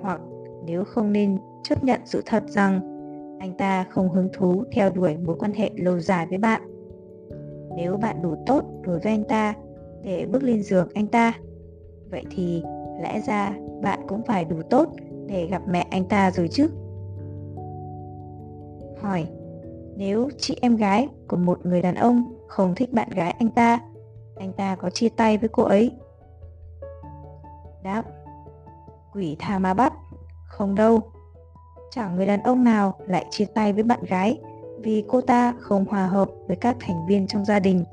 Hoặc 0.01 0.21
nếu 0.67 0.85
không 0.85 1.13
nên 1.13 1.39
chấp 1.63 1.85
nhận 1.85 2.01
sự 2.05 2.23
thật 2.27 2.43
rằng 2.49 2.81
anh 3.41 3.53
ta 3.59 3.85
không 3.91 4.09
hứng 4.09 4.29
thú 4.33 4.65
theo 4.73 4.91
đuổi 4.91 5.17
mối 5.17 5.37
quan 5.39 5.53
hệ 5.53 5.71
lâu 5.77 6.01
dài 6.01 6.27
với 6.27 6.39
bạn. 6.39 6.63
Nếu 7.77 7.97
bạn 7.97 8.23
đủ 8.23 8.35
tốt 8.47 8.65
đối 8.83 8.99
với 8.99 9.13
anh 9.13 9.25
ta 9.25 9.55
để 10.03 10.27
bước 10.33 10.43
lên 10.43 10.63
giường 10.63 10.89
anh 10.95 11.07
ta, 11.07 11.33
vậy 12.11 12.25
thì 12.31 12.63
lẽ 13.03 13.21
ra 13.27 13.55
bạn 13.83 14.01
cũng 14.09 14.23
phải 14.23 14.45
đủ 14.45 14.57
tốt 14.71 14.89
để 15.27 15.47
gặp 15.51 15.63
mẹ 15.69 15.87
anh 15.91 16.05
ta 16.05 16.31
rồi 16.31 16.49
chứ. 16.49 16.69
Hỏi, 19.01 19.27
nếu 19.99 20.29
chị 20.39 20.57
em 20.61 20.77
gái 20.77 21.09
của 21.29 21.37
một 21.37 21.67
người 21.67 21.83
đàn 21.83 21.95
ông 21.95 22.35
không 22.47 22.75
thích 22.75 22.93
bạn 22.93 23.11
gái 23.11 23.35
anh 23.39 23.51
ta, 23.51 23.81
anh 24.37 24.53
ta 24.53 24.77
có 24.77 24.91
chia 24.91 25.09
tay 25.09 25.39
với 25.39 25.49
cô 25.49 25.63
ấy? 25.63 25.91
Đáp, 27.83 28.03
quỷ 29.13 29.37
tha 29.39 29.59
ma 29.59 29.75
bắt, 29.75 29.93
không 30.45 30.75
đâu. 30.75 31.01
Chẳng 31.91 32.17
người 32.17 32.27
đàn 32.27 32.43
ông 32.43 32.65
nào 32.65 32.95
lại 33.07 33.27
chia 33.31 33.45
tay 33.45 33.73
với 33.73 33.83
bạn 33.83 34.01
gái 34.09 34.41
vì 34.81 35.05
cô 35.09 35.21
ta 35.21 35.55
không 35.61 35.85
hòa 35.85 36.07
hợp 36.07 36.29
với 36.47 36.57
các 36.57 36.77
thành 36.81 37.07
viên 37.07 37.27
trong 37.27 37.45
gia 37.45 37.59
đình. 37.59 37.85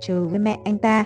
trừ 0.00 0.24
với 0.24 0.38
mẹ 0.38 0.58
anh 0.64 0.78
ta. 0.78 1.04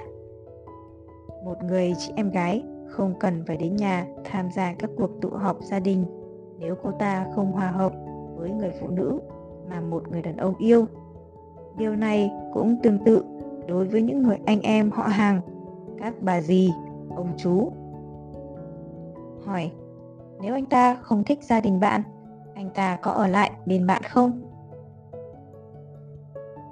Một 1.45 1.63
người 1.63 1.95
chị 1.99 2.13
em 2.17 2.31
gái 2.31 2.63
không 2.89 3.15
cần 3.21 3.45
phải 3.47 3.57
đến 3.57 3.77
nhà 3.77 4.07
tham 4.25 4.51
gia 4.51 4.75
các 4.79 4.91
cuộc 4.97 5.11
tụ 5.21 5.31
họp 5.31 5.59
gia 5.63 5.79
đình 5.79 6.05
nếu 6.59 6.75
cô 6.83 6.91
ta 6.99 7.27
không 7.35 7.53
hòa 7.53 7.71
hợp 7.71 7.93
với 8.37 8.51
người 8.51 8.73
phụ 8.81 8.89
nữ 8.89 9.21
mà 9.69 9.81
một 9.81 10.09
người 10.11 10.23
đàn 10.23 10.37
ông 10.37 10.55
yêu. 10.59 10.87
Điều 11.77 11.97
này 11.97 12.31
cũng 12.55 12.77
tương 12.83 13.05
tự 13.05 13.25
đối 13.69 13.85
với 13.85 14.03
những 14.03 14.23
người 14.23 14.39
anh 14.47 14.61
em 14.61 14.91
họ 14.91 15.03
hàng, 15.03 15.41
các 15.99 16.15
bà 16.21 16.41
dì, 16.41 16.73
ông 17.17 17.29
chú. 17.37 17.73
Hỏi, 19.45 19.73
nếu 20.41 20.55
anh 20.55 20.67
ta 20.67 20.95
không 20.95 21.25
thích 21.25 21.43
gia 21.43 21.61
đình 21.61 21.81
bạn, 21.81 22.03
anh 22.55 22.71
ta 22.75 22.97
có 23.03 23.11
ở 23.11 23.27
lại 23.27 23.51
bên 23.67 23.87
bạn 23.87 24.03
không? 24.03 24.43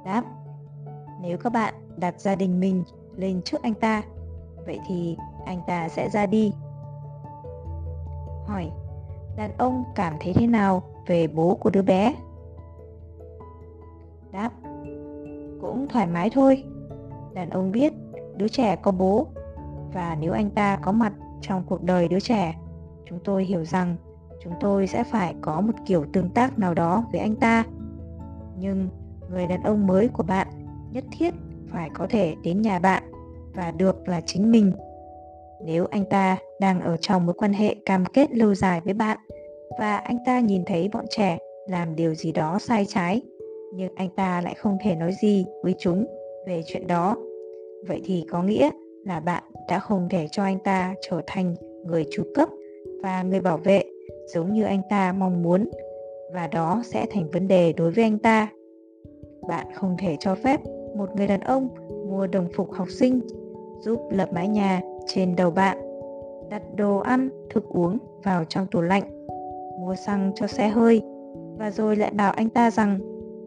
Đáp, 0.05 0.23
nếu 1.23 1.39
các 1.39 1.53
bạn 1.53 1.75
đặt 1.97 2.21
gia 2.21 2.35
đình 2.35 2.61
mình 2.61 2.85
lên 3.17 3.43
trước 3.43 3.63
anh 3.63 3.75
ta, 3.75 4.03
vậy 4.67 4.81
thì 4.89 5.17
anh 5.47 5.61
ta 5.67 5.89
sẽ 5.89 6.09
ra 6.09 6.27
đi. 6.27 6.53
Hỏi, 8.47 8.71
đàn 9.37 9.51
ông 9.59 9.85
cảm 9.95 10.15
thấy 10.21 10.33
thế 10.33 10.47
nào 10.47 10.83
về 11.07 11.27
bố 11.27 11.55
của 11.55 11.71
đứa 11.71 11.83
bé? 11.83 12.15
Đáp, 14.35 14.51
cũng 15.61 15.87
thoải 15.89 16.07
mái 16.07 16.31
thôi. 16.31 16.65
Đàn 17.35 17.51
ông 17.51 17.73
biết 17.73 17.93
đứa 18.37 18.49
trẻ 18.49 18.77
có 18.77 18.93
bố 18.93 19.27
và 19.93 20.17
nếu 20.21 20.33
anh 20.33 20.51
ta 20.51 20.79
có 20.83 20.93
mặt 20.93 21.13
trong 21.41 21.63
cuộc 21.67 21.83
đời 21.83 22.09
đứa 22.09 22.21
trẻ, 22.21 22.55
chúng 23.05 23.19
tôi 23.25 23.45
hiểu 23.45 23.65
rằng 23.65 23.97
chúng 24.45 24.53
tôi 24.61 24.87
sẽ 24.87 25.05
phải 25.05 25.35
có 25.41 25.61
một 25.61 25.73
kiểu 25.87 26.05
tương 26.13 26.31
tác 26.31 26.59
nào 26.59 26.75
đó 26.75 27.05
với 27.13 27.21
anh 27.21 27.37
ta. 27.37 27.65
Nhưng 28.59 28.89
người 29.31 29.47
đàn 29.47 29.63
ông 29.63 29.87
mới 29.87 30.09
của 30.09 30.23
bạn 30.23 30.47
nhất 30.93 31.05
thiết 31.19 31.35
phải 31.73 31.91
có 31.95 32.07
thể 32.11 32.35
đến 32.43 32.63
nhà 32.63 32.79
bạn 32.79 33.03
và 33.55 33.71
được 33.71 34.09
là 34.09 34.21
chính 34.21 34.51
mình 34.51 34.73
nếu 35.65 35.87
anh 35.91 36.05
ta 36.11 36.37
đang 36.61 36.81
ở 36.81 36.97
trong 36.97 37.27
mối 37.27 37.35
quan 37.39 37.53
hệ 37.53 37.77
cam 37.87 38.05
kết 38.07 38.31
lâu 38.31 38.55
dài 38.55 38.81
với 38.81 38.95
bạn 38.95 39.19
và 39.79 39.97
anh 39.97 40.19
ta 40.27 40.41
nhìn 40.41 40.65
thấy 40.65 40.89
bọn 40.93 41.05
trẻ 41.11 41.39
làm 41.69 41.97
điều 41.97 42.15
gì 42.15 42.33
đó 42.33 42.59
sai 42.59 42.87
trái 42.89 43.23
nhưng 43.77 43.93
anh 43.95 44.09
ta 44.17 44.41
lại 44.41 44.55
không 44.55 44.79
thể 44.83 44.95
nói 44.95 45.13
gì 45.23 45.47
với 45.63 45.75
chúng 45.79 46.07
về 46.47 46.63
chuyện 46.67 46.87
đó. 46.87 47.17
Vậy 47.89 48.01
thì 48.05 48.27
có 48.31 48.43
nghĩa 48.43 48.71
là 49.05 49.21
bạn 49.21 49.43
đã 49.69 49.79
không 49.79 50.09
thể 50.09 50.29
cho 50.31 50.43
anh 50.43 50.59
ta 50.59 50.95
trở 51.09 51.21
thành 51.27 51.55
người 51.85 52.05
chủ 52.11 52.23
cấp 52.35 52.49
và 53.03 53.23
người 53.23 53.41
bảo 53.41 53.57
vệ, 53.57 53.83
giống 54.27 54.53
như 54.53 54.65
anh 54.65 54.83
ta 54.91 55.13
mong 55.13 55.43
muốn, 55.43 55.69
và 56.35 56.47
đó 56.47 56.83
sẽ 56.85 57.07
thành 57.11 57.31
vấn 57.31 57.49
đề 57.49 57.73
đối 57.73 57.91
với 57.91 58.05
anh 58.05 58.19
ta. 58.19 58.49
Bạn 59.49 59.67
không 59.75 59.97
thể 59.99 60.17
cho 60.21 60.35
phép 60.35 60.61
một 60.97 61.17
người 61.17 61.27
đàn 61.27 61.41
ông 61.41 61.69
mua 62.09 62.27
đồng 62.27 62.49
phục 62.55 62.73
học 62.73 62.89
sinh, 62.91 63.21
giúp 63.81 64.01
lập 64.11 64.29
mái 64.33 64.49
nhà 64.49 64.81
trên 65.07 65.37
đầu 65.37 65.51
bạn, 65.51 65.79
đặt 66.51 66.63
đồ 66.77 66.99
ăn, 66.99 67.29
thức 67.51 67.65
uống 67.69 67.99
vào 68.23 68.45
trong 68.45 68.67
tủ 68.71 68.81
lạnh, 68.81 69.27
mua 69.81 69.95
xăng 69.95 70.33
cho 70.35 70.47
xe 70.47 70.69
hơi, 70.69 71.03
và 71.59 71.71
rồi 71.71 71.97
lại 71.97 72.11
bảo 72.11 72.33
anh 72.33 72.49
ta 72.49 72.71
rằng 72.71 72.99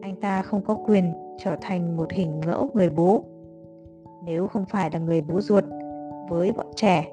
anh 0.08 0.16
ta 0.16 0.42
không 0.42 0.60
có 0.60 0.74
quyền 0.74 1.12
trở 1.38 1.56
thành 1.60 1.96
một 1.96 2.12
hình 2.12 2.40
mẫu 2.46 2.70
người 2.74 2.90
bố. 2.90 3.24
Nếu 4.24 4.46
không 4.46 4.64
phải 4.64 4.90
là 4.92 4.98
người 4.98 5.20
bố 5.20 5.40
ruột 5.40 5.64
với 6.28 6.52
bọn 6.52 6.66
trẻ. 6.76 7.12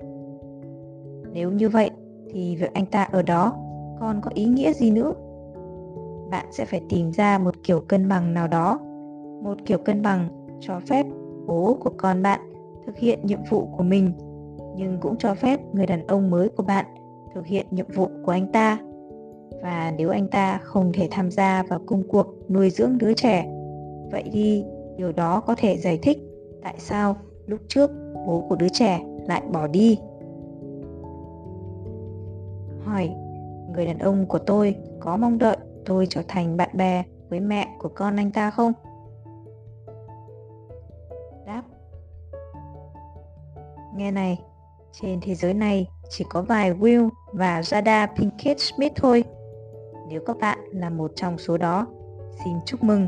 Nếu 1.33 1.51
như 1.51 1.69
vậy 1.69 1.89
thì 2.29 2.55
việc 2.55 2.73
anh 2.73 2.85
ta 2.85 3.03
ở 3.03 3.21
đó 3.21 3.53
còn 3.99 4.21
có 4.21 4.31
ý 4.33 4.45
nghĩa 4.45 4.73
gì 4.73 4.91
nữa? 4.91 5.13
Bạn 6.31 6.45
sẽ 6.51 6.65
phải 6.65 6.81
tìm 6.89 7.11
ra 7.11 7.37
một 7.37 7.55
kiểu 7.63 7.79
cân 7.79 8.09
bằng 8.09 8.33
nào 8.33 8.47
đó, 8.47 8.79
một 9.43 9.57
kiểu 9.65 9.77
cân 9.77 10.01
bằng 10.01 10.27
cho 10.59 10.79
phép 10.87 11.05
bố 11.47 11.77
của 11.79 11.91
con 11.97 12.23
bạn 12.23 12.39
thực 12.85 12.97
hiện 12.97 13.19
nhiệm 13.23 13.39
vụ 13.49 13.67
của 13.77 13.83
mình, 13.83 14.11
nhưng 14.75 14.97
cũng 15.01 15.17
cho 15.17 15.35
phép 15.35 15.59
người 15.73 15.85
đàn 15.85 16.07
ông 16.07 16.29
mới 16.29 16.49
của 16.49 16.63
bạn 16.63 16.85
thực 17.33 17.45
hiện 17.45 17.65
nhiệm 17.71 17.87
vụ 17.95 18.07
của 18.25 18.31
anh 18.31 18.51
ta 18.51 18.77
và 19.61 19.93
nếu 19.97 20.09
anh 20.09 20.27
ta 20.27 20.59
không 20.63 20.91
thể 20.93 21.07
tham 21.11 21.31
gia 21.31 21.63
vào 21.63 21.79
công 21.85 22.03
cuộc 22.07 22.27
nuôi 22.49 22.69
dưỡng 22.69 22.97
đứa 22.97 23.13
trẻ, 23.13 23.45
vậy 24.11 24.23
thì 24.31 24.63
điều 24.97 25.11
đó 25.11 25.39
có 25.39 25.55
thể 25.57 25.77
giải 25.77 25.99
thích 26.01 26.17
tại 26.63 26.75
sao 26.77 27.15
lúc 27.45 27.59
trước 27.67 27.91
bố 28.27 28.45
của 28.49 28.55
đứa 28.55 28.69
trẻ 28.69 29.01
lại 29.27 29.41
bỏ 29.51 29.67
đi. 29.67 29.99
Hỏi, 32.83 33.09
người 33.73 33.85
đàn 33.85 33.99
ông 33.99 34.25
của 34.25 34.39
tôi 34.39 34.75
có 34.99 35.17
mong 35.17 35.37
đợi 35.37 35.57
tôi 35.85 36.07
trở 36.09 36.21
thành 36.27 36.57
bạn 36.57 36.69
bè 36.73 37.03
với 37.29 37.39
mẹ 37.39 37.67
của 37.79 37.89
con 37.95 38.15
anh 38.15 38.31
ta 38.31 38.51
không? 38.51 38.73
Đáp, 41.45 41.63
nghe 43.95 44.11
này, 44.11 44.39
trên 45.01 45.19
thế 45.21 45.35
giới 45.35 45.53
này 45.53 45.87
chỉ 46.09 46.25
có 46.29 46.41
vài 46.41 46.73
Will 46.73 47.09
và 47.33 47.61
Jada 47.61 48.07
Pinkett 48.15 48.59
Smith 48.59 48.93
thôi. 48.95 49.23
Nếu 50.09 50.21
các 50.25 50.37
bạn 50.37 50.59
là 50.71 50.89
một 50.89 51.11
trong 51.15 51.37
số 51.37 51.57
đó, 51.57 51.87
xin 52.45 52.53
chúc 52.65 52.83
mừng. 52.83 53.07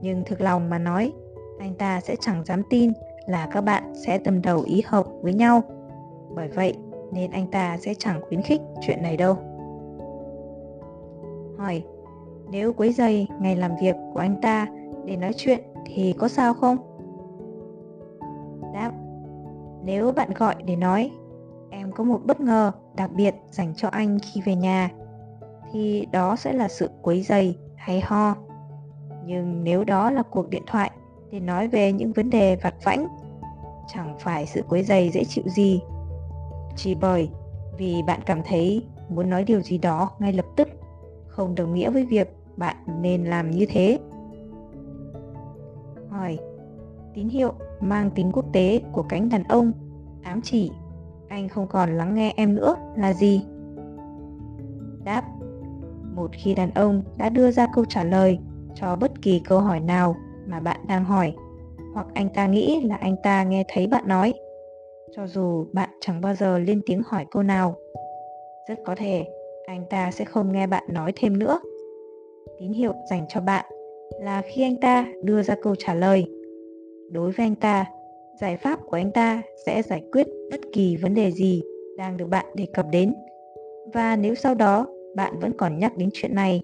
Nhưng 0.00 0.22
thực 0.26 0.40
lòng 0.40 0.70
mà 0.70 0.78
nói, 0.78 1.12
anh 1.58 1.74
ta 1.74 2.00
sẽ 2.00 2.16
chẳng 2.20 2.44
dám 2.44 2.62
tin 2.70 2.92
là 3.26 3.48
các 3.52 3.60
bạn 3.60 3.92
sẽ 3.94 4.18
tâm 4.18 4.42
đầu 4.42 4.62
ý 4.66 4.82
hợp 4.86 5.06
với 5.22 5.34
nhau. 5.34 5.62
Bởi 6.34 6.48
vậy 6.48 6.76
nên 7.12 7.30
anh 7.30 7.46
ta 7.46 7.76
sẽ 7.78 7.94
chẳng 7.98 8.20
khuyến 8.28 8.42
khích 8.42 8.60
chuyện 8.86 9.02
này 9.02 9.16
đâu. 9.16 9.36
Hỏi, 11.58 11.82
nếu 12.50 12.72
quấy 12.72 12.92
giày 12.92 13.28
ngày 13.40 13.56
làm 13.56 13.70
việc 13.80 13.96
của 14.12 14.20
anh 14.20 14.40
ta 14.40 14.66
để 15.04 15.16
nói 15.16 15.32
chuyện 15.36 15.60
thì 15.86 16.14
có 16.18 16.28
sao 16.28 16.54
không? 16.54 16.76
Đáp, 18.74 18.92
nếu 19.84 20.12
bạn 20.12 20.30
gọi 20.34 20.54
để 20.64 20.76
nói 20.76 21.10
có 21.94 22.04
một 22.04 22.20
bất 22.24 22.40
ngờ 22.40 22.72
đặc 22.96 23.10
biệt 23.12 23.34
dành 23.50 23.74
cho 23.76 23.88
anh 23.88 24.18
khi 24.18 24.40
về 24.40 24.54
nhà, 24.54 24.90
thì 25.72 26.06
đó 26.12 26.36
sẽ 26.36 26.52
là 26.52 26.68
sự 26.68 26.90
quấy 27.02 27.22
dày 27.22 27.56
hay 27.76 28.00
ho. 28.00 28.34
Nhưng 29.26 29.64
nếu 29.64 29.84
đó 29.84 30.10
là 30.10 30.22
cuộc 30.22 30.48
điện 30.48 30.62
thoại 30.66 30.90
để 31.30 31.40
nói 31.40 31.68
về 31.68 31.92
những 31.92 32.12
vấn 32.12 32.30
đề 32.30 32.56
vặt 32.56 32.74
vãnh, 32.84 33.08
chẳng 33.88 34.16
phải 34.18 34.46
sự 34.46 34.62
quấy 34.68 34.82
dày 34.82 35.10
dễ 35.10 35.24
chịu 35.24 35.44
gì. 35.48 35.82
Chỉ 36.76 36.94
bởi 36.94 37.30
vì 37.78 38.02
bạn 38.06 38.20
cảm 38.26 38.42
thấy 38.44 38.86
muốn 39.08 39.30
nói 39.30 39.44
điều 39.44 39.60
gì 39.60 39.78
đó 39.78 40.10
ngay 40.18 40.32
lập 40.32 40.46
tức, 40.56 40.68
không 41.26 41.54
đồng 41.54 41.74
nghĩa 41.74 41.90
với 41.90 42.06
việc 42.06 42.36
bạn 42.56 42.76
nên 43.00 43.24
làm 43.24 43.50
như 43.50 43.66
thế. 43.68 43.98
Hỏi, 46.08 46.38
tín 47.14 47.28
hiệu 47.28 47.52
mang 47.80 48.10
tính 48.10 48.32
quốc 48.32 48.44
tế 48.52 48.80
của 48.92 49.02
cánh 49.02 49.28
đàn 49.28 49.44
ông 49.44 49.72
ám 50.22 50.40
chỉ 50.42 50.70
anh 51.28 51.48
không 51.48 51.66
còn 51.68 51.96
lắng 51.96 52.14
nghe 52.14 52.32
em 52.36 52.54
nữa, 52.54 52.76
là 52.96 53.12
gì? 53.12 53.42
Đáp, 55.04 55.22
một 56.14 56.30
khi 56.32 56.54
đàn 56.54 56.70
ông 56.74 57.02
đã 57.18 57.28
đưa 57.28 57.50
ra 57.50 57.66
câu 57.74 57.84
trả 57.84 58.04
lời 58.04 58.38
cho 58.74 58.96
bất 58.96 59.22
kỳ 59.22 59.40
câu 59.44 59.60
hỏi 59.60 59.80
nào 59.80 60.16
mà 60.46 60.60
bạn 60.60 60.80
đang 60.88 61.04
hỏi, 61.04 61.34
hoặc 61.94 62.06
anh 62.14 62.28
ta 62.28 62.46
nghĩ 62.46 62.80
là 62.84 62.96
anh 62.96 63.16
ta 63.22 63.44
nghe 63.44 63.64
thấy 63.68 63.86
bạn 63.86 64.08
nói, 64.08 64.34
cho 65.16 65.26
dù 65.26 65.66
bạn 65.72 65.88
chẳng 66.00 66.20
bao 66.20 66.34
giờ 66.34 66.58
lên 66.58 66.80
tiếng 66.86 67.02
hỏi 67.06 67.26
câu 67.30 67.42
nào, 67.42 67.74
rất 68.68 68.78
có 68.84 68.94
thể 68.94 69.24
anh 69.66 69.84
ta 69.90 70.10
sẽ 70.10 70.24
không 70.24 70.52
nghe 70.52 70.66
bạn 70.66 70.84
nói 70.88 71.12
thêm 71.16 71.38
nữa. 71.38 71.60
Tín 72.58 72.72
hiệu 72.72 72.92
dành 73.10 73.26
cho 73.28 73.40
bạn 73.40 73.64
là 74.20 74.42
khi 74.42 74.62
anh 74.62 74.76
ta 74.80 75.06
đưa 75.22 75.42
ra 75.42 75.54
câu 75.62 75.74
trả 75.78 75.94
lời, 75.94 76.26
đối 77.10 77.30
với 77.30 77.46
anh 77.46 77.54
ta 77.54 77.84
giải 78.40 78.56
pháp 78.56 78.78
của 78.86 78.96
anh 78.96 79.10
ta 79.10 79.42
sẽ 79.66 79.82
giải 79.82 80.02
quyết 80.12 80.26
bất 80.50 80.60
kỳ 80.72 80.96
vấn 80.96 81.14
đề 81.14 81.30
gì 81.30 81.62
đang 81.96 82.16
được 82.16 82.26
bạn 82.30 82.46
đề 82.54 82.66
cập 82.74 82.86
đến. 82.90 83.14
Và 83.92 84.16
nếu 84.16 84.34
sau 84.34 84.54
đó 84.54 84.86
bạn 85.16 85.38
vẫn 85.40 85.52
còn 85.58 85.78
nhắc 85.78 85.96
đến 85.96 86.08
chuyện 86.12 86.34
này, 86.34 86.62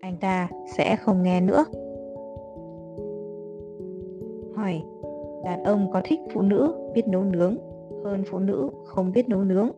anh 0.00 0.16
ta 0.20 0.48
sẽ 0.76 0.96
không 0.96 1.22
nghe 1.22 1.40
nữa. 1.40 1.64
Hỏi, 4.56 4.82
đàn 5.44 5.64
ông 5.64 5.90
có 5.92 6.00
thích 6.04 6.20
phụ 6.32 6.42
nữ 6.42 6.74
biết 6.94 7.08
nấu 7.08 7.24
nướng 7.24 7.56
hơn 8.04 8.24
phụ 8.30 8.38
nữ 8.38 8.70
không 8.84 9.12
biết 9.12 9.28
nấu 9.28 9.44
nướng? 9.44 9.70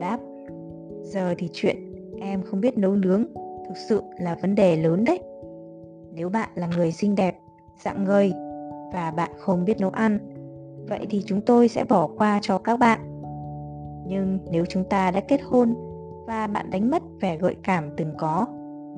Đáp, 0.00 0.18
giờ 1.02 1.34
thì 1.38 1.48
chuyện 1.52 1.76
em 2.20 2.42
không 2.42 2.60
biết 2.60 2.78
nấu 2.78 2.92
nướng 2.96 3.24
thực 3.68 3.76
sự 3.76 4.02
là 4.18 4.38
vấn 4.42 4.54
đề 4.54 4.76
lớn 4.76 5.04
đấy. 5.04 5.18
Nếu 6.14 6.28
bạn 6.28 6.48
là 6.54 6.68
người 6.76 6.92
xinh 6.92 7.14
đẹp, 7.14 7.34
dạng 7.84 8.04
người 8.04 8.32
và 8.92 9.10
bạn 9.10 9.30
không 9.38 9.64
biết 9.64 9.80
nấu 9.80 9.90
ăn. 9.90 10.18
Vậy 10.88 11.06
thì 11.10 11.22
chúng 11.26 11.40
tôi 11.40 11.68
sẽ 11.68 11.84
bỏ 11.84 12.08
qua 12.16 12.38
cho 12.42 12.58
các 12.58 12.78
bạn. 12.78 13.00
Nhưng 14.06 14.38
nếu 14.50 14.64
chúng 14.64 14.84
ta 14.84 15.10
đã 15.10 15.20
kết 15.20 15.40
hôn 15.42 15.74
và 16.26 16.46
bạn 16.46 16.70
đánh 16.70 16.90
mất 16.90 17.02
vẻ 17.20 17.36
gợi 17.36 17.56
cảm 17.62 17.90
từng 17.96 18.14
có 18.18 18.46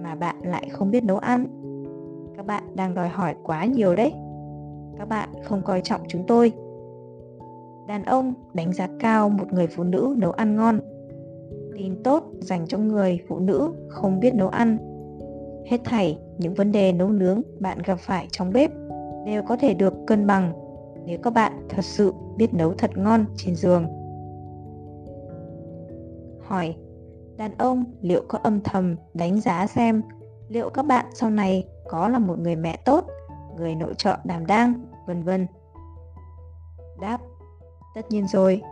mà 0.00 0.14
bạn 0.14 0.36
lại 0.42 0.68
không 0.68 0.90
biết 0.90 1.04
nấu 1.04 1.18
ăn, 1.18 1.46
các 2.36 2.46
bạn 2.46 2.62
đang 2.74 2.94
đòi 2.94 3.08
hỏi 3.08 3.34
quá 3.42 3.64
nhiều 3.64 3.94
đấy. 3.94 4.12
Các 4.98 5.08
bạn 5.08 5.28
không 5.44 5.62
coi 5.62 5.80
trọng 5.80 6.00
chúng 6.08 6.26
tôi. 6.26 6.52
Đàn 7.88 8.04
ông 8.04 8.34
đánh 8.54 8.72
giá 8.72 8.88
cao 9.00 9.28
một 9.28 9.52
người 9.52 9.66
phụ 9.66 9.84
nữ 9.84 10.14
nấu 10.18 10.30
ăn 10.30 10.56
ngon. 10.56 10.80
Tin 11.76 12.02
tốt 12.02 12.24
dành 12.40 12.66
cho 12.66 12.78
người 12.78 13.20
phụ 13.28 13.38
nữ 13.38 13.72
không 13.88 14.20
biết 14.20 14.34
nấu 14.34 14.48
ăn. 14.48 14.78
Hết 15.66 15.78
thảy 15.84 16.18
những 16.38 16.54
vấn 16.54 16.72
đề 16.72 16.92
nấu 16.92 17.08
nướng 17.08 17.42
bạn 17.60 17.78
gặp 17.84 17.98
phải 17.98 18.26
trong 18.30 18.52
bếp 18.52 18.70
đều 19.26 19.42
có 19.42 19.56
thể 19.56 19.74
được 19.74 19.94
cân 20.06 20.26
bằng 20.26 20.52
nếu 21.04 21.18
các 21.22 21.32
bạn 21.32 21.66
thật 21.68 21.84
sự 21.84 22.12
biết 22.36 22.54
nấu 22.54 22.74
thật 22.74 22.90
ngon 22.96 23.24
trên 23.36 23.56
giường. 23.56 23.86
Hỏi, 26.46 26.74
đàn 27.36 27.58
ông 27.58 27.84
liệu 28.00 28.22
có 28.28 28.38
âm 28.42 28.60
thầm 28.60 28.96
đánh 29.14 29.40
giá 29.40 29.66
xem 29.66 30.02
liệu 30.48 30.70
các 30.70 30.82
bạn 30.82 31.06
sau 31.14 31.30
này 31.30 31.64
có 31.88 32.08
là 32.08 32.18
một 32.18 32.38
người 32.38 32.56
mẹ 32.56 32.76
tốt, 32.84 33.06
người 33.56 33.74
nội 33.74 33.94
trợ 33.98 34.16
đảm 34.24 34.46
đang, 34.46 34.74
vân 35.06 35.22
vân. 35.22 35.46
Đáp, 37.00 37.18
tất 37.94 38.10
nhiên 38.10 38.26
rồi. 38.26 38.62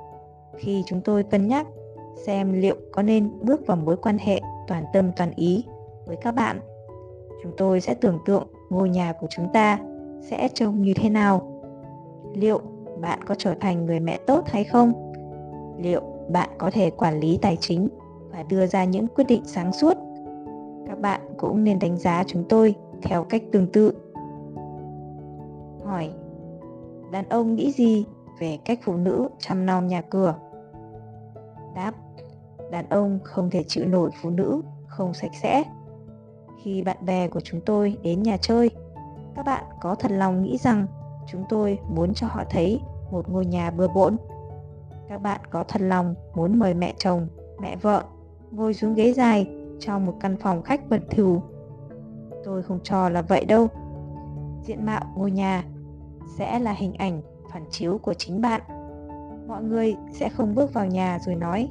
Khi 0.57 0.83
chúng 0.87 1.01
tôi 1.01 1.23
cân 1.23 1.49
nhắc 1.49 1.67
xem 2.27 2.53
liệu 2.53 2.77
có 2.93 3.03
nên 3.03 3.31
bước 3.43 3.67
vào 3.67 3.77
mối 3.77 3.97
quan 3.97 4.19
hệ 4.19 4.41
toàn 4.69 4.85
tâm 4.93 5.13
toàn 5.17 5.31
ý 5.37 5.65
với 6.07 6.17
các 6.17 6.35
bạn, 6.35 6.61
chúng 7.43 7.53
tôi 7.57 7.81
sẽ 7.81 7.95
tưởng 7.95 8.19
tượng 8.27 8.47
ngôi 8.71 8.89
nhà 8.89 9.13
của 9.21 9.27
chúng 9.31 9.49
ta 9.53 9.79
sẽ 10.31 10.49
trông 10.55 10.83
như 10.83 10.93
thế 10.97 11.09
nào. 11.09 11.63
Liệu 12.35 12.61
bạn 13.01 13.19
có 13.25 13.35
trở 13.35 13.55
thành 13.61 13.87
người 13.87 14.01
mẹ 14.01 14.19
tốt 14.27 14.45
hay 14.47 14.65
không? 14.65 15.13
Liệu 15.79 16.01
bạn 16.29 16.49
có 16.59 16.71
thể 16.71 16.91
quản 16.91 17.21
lý 17.21 17.39
tài 17.43 17.57
chính 17.61 17.89
và 18.31 18.43
đưa 18.43 18.67
ra 18.67 18.85
những 18.85 19.07
quyết 19.07 19.25
định 19.29 19.43
sáng 19.45 19.73
suốt? 19.73 19.97
Các 20.87 21.01
bạn 21.01 21.21
cũng 21.39 21.65
nên 21.65 21.79
đánh 21.79 21.97
giá 21.97 22.25
chúng 22.27 22.45
tôi 22.49 22.75
theo 23.03 23.25
cách 23.25 23.43
tương 23.53 23.67
tự. 23.67 23.93
Hỏi 25.85 26.11
Đàn 27.13 27.29
ông 27.29 27.55
nghĩ 27.55 27.73
gì 27.73 28.05
về 28.39 28.59
cách 28.65 28.81
phụ 28.83 28.97
nữ 28.97 29.29
chăm 29.39 29.67
nom 29.67 29.87
nhà 29.87 30.01
cửa? 30.01 30.35
Đáp 31.75 31.93
Đàn 32.71 32.89
ông 32.89 33.19
không 33.25 33.51
thể 33.51 33.65
chịu 33.67 33.85
nổi 33.87 34.11
phụ 34.23 34.31
nữ 34.31 34.63
không 34.87 35.15
sạch 35.15 35.31
sẽ. 35.43 35.65
Khi 36.63 36.83
bạn 36.83 36.97
bè 37.07 37.29
của 37.29 37.41
chúng 37.41 37.61
tôi 37.61 37.97
đến 38.03 38.23
nhà 38.23 38.37
chơi, 38.37 38.71
các 39.37 39.47
bạn 39.47 39.65
có 39.81 39.95
thật 39.95 40.11
lòng 40.11 40.43
nghĩ 40.43 40.59
rằng 40.59 40.87
chúng 41.27 41.45
tôi 41.49 41.79
muốn 41.89 42.15
cho 42.15 42.27
họ 42.27 42.45
thấy 42.51 42.81
một 43.11 43.29
ngôi 43.29 43.47
nhà 43.47 43.71
bừa 43.71 43.89
bộn. 43.89 44.17
Các 45.09 45.23
bạn 45.23 45.41
có 45.51 45.65
thật 45.69 45.81
lòng 45.83 46.15
muốn 46.35 46.59
mời 46.59 46.75
mẹ 46.75 46.95
chồng, 46.99 47.29
mẹ 47.61 47.77
vợ 47.77 48.05
ngồi 48.51 48.75
xuống 48.75 48.95
ghế 48.95 49.13
dài 49.13 49.47
trong 49.81 50.07
một 50.07 50.15
căn 50.21 50.37
phòng 50.37 50.63
khách 50.63 50.89
bật 50.91 51.01
thỉu. 51.11 51.43
Tôi 52.45 52.63
không 52.63 52.79
cho 52.83 53.09
là 53.09 53.23
vậy 53.23 53.45
đâu. 53.45 53.69
Diện 54.63 54.87
mạo 54.87 55.05
ngôi 55.17 55.31
nhà 55.31 55.65
sẽ 56.39 56.59
là 56.59 56.73
hình 56.73 56.95
ảnh 56.95 57.23
phản 57.53 57.65
chiếu 57.71 57.99
của 57.99 58.15
chính 58.15 58.41
bạn. 58.41 58.61
Mọi 59.49 59.63
người 59.63 59.97
sẽ 60.13 60.29
không 60.29 60.55
bước 60.55 60.73
vào 60.73 60.87
nhà 60.87 61.19
rồi 61.19 61.35
nói 61.35 61.69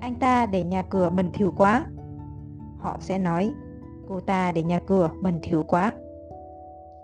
Anh 0.00 0.14
ta 0.14 0.46
để 0.46 0.64
nhà 0.64 0.82
cửa 0.82 1.10
bẩn 1.10 1.32
thỉu 1.32 1.52
quá. 1.56 1.86
Họ 2.78 2.96
sẽ 3.00 3.18
nói 3.18 3.52
Cô 4.08 4.20
ta 4.20 4.52
để 4.52 4.62
nhà 4.62 4.80
cửa 4.86 5.10
bẩn 5.22 5.38
thỉu 5.42 5.62
quá. 5.62 5.92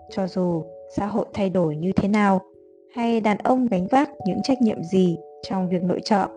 Cho 0.09 0.27
dù 0.27 0.63
xã 0.95 1.05
hội 1.05 1.25
thay 1.33 1.49
đổi 1.49 1.75
như 1.75 1.91
thế 1.95 2.07
nào 2.07 2.41
hay 2.93 3.21
đàn 3.21 3.37
ông 3.37 3.67
gánh 3.67 3.87
vác 3.91 4.09
những 4.27 4.41
trách 4.43 4.61
nhiệm 4.61 4.83
gì 4.83 5.17
trong 5.41 5.69
việc 5.69 5.83
nội 5.83 5.99
trợ, 6.03 6.27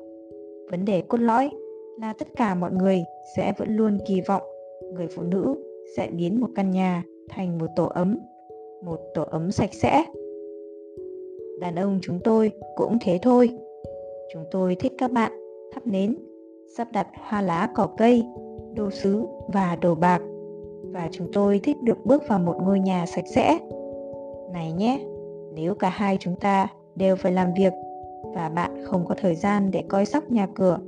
vấn 0.70 0.85
đề 0.85 1.02
cốt 1.09 1.18
lõi 1.18 1.50
là 2.00 2.12
tất 2.18 2.28
cả 2.37 2.54
mọi 2.54 2.72
người 2.72 3.04
sẽ 3.37 3.52
vẫn 3.59 3.76
luôn 3.76 3.98
kỳ 4.07 4.20
vọng 4.20 4.42
người 4.94 5.07
phụ 5.16 5.22
nữ 5.22 5.54
sẽ 5.96 6.09
biến 6.11 6.40
một 6.40 6.48
căn 6.54 6.70
nhà 6.70 7.02
thành 7.28 7.59
một 7.59 7.66
tổ 7.76 7.85
ấm, 7.85 8.18
một 8.85 9.00
tổ 9.14 9.22
ấm 9.22 9.50
sạch 9.50 9.74
sẽ. 9.74 10.04
Đàn 11.61 11.74
ông 11.74 11.98
chúng 12.02 12.18
tôi 12.24 12.50
cũng 12.76 12.98
thế 13.00 13.18
thôi. 13.22 13.50
Chúng 14.33 14.44
tôi 14.50 14.74
thích 14.74 14.92
các 14.98 15.12
bạn 15.12 15.33
thắp 15.72 15.87
nến, 15.87 16.16
sắp 16.76 16.88
đặt 16.92 17.07
hoa 17.28 17.42
lá 17.42 17.68
cỏ 17.74 17.88
cây, 17.98 18.24
đồ 18.74 18.90
sứ 18.90 19.24
và 19.52 19.76
đồ 19.81 19.94
bạc. 19.94 20.22
Và 20.92 21.09
chúng 21.12 21.33
tôi 21.33 21.61
thích 21.62 21.77
được 21.83 22.07
bước 22.07 22.22
vào 22.29 22.38
một 22.38 22.57
ngôi 22.62 22.81
nhà 22.81 23.07
sạch 23.07 23.27
sẽ. 23.35 23.59
Này 24.53 24.72
nhé, 24.72 25.01
nếu 25.55 25.74
cả 25.74 25.88
hai 25.88 26.16
chúng 26.20 26.37
ta 26.37 26.68
đều 26.96 27.16
phải 27.16 27.33
làm 27.33 27.55
việc 27.55 27.72
và 28.35 28.48
bạn 28.48 28.85
không 28.85 29.07
có 29.07 29.14
thời 29.18 29.35
gian 29.35 29.70
để 29.70 29.83
coi 29.88 30.07
sóc 30.07 30.31
nhà 30.31 30.46
cửa 30.55 30.79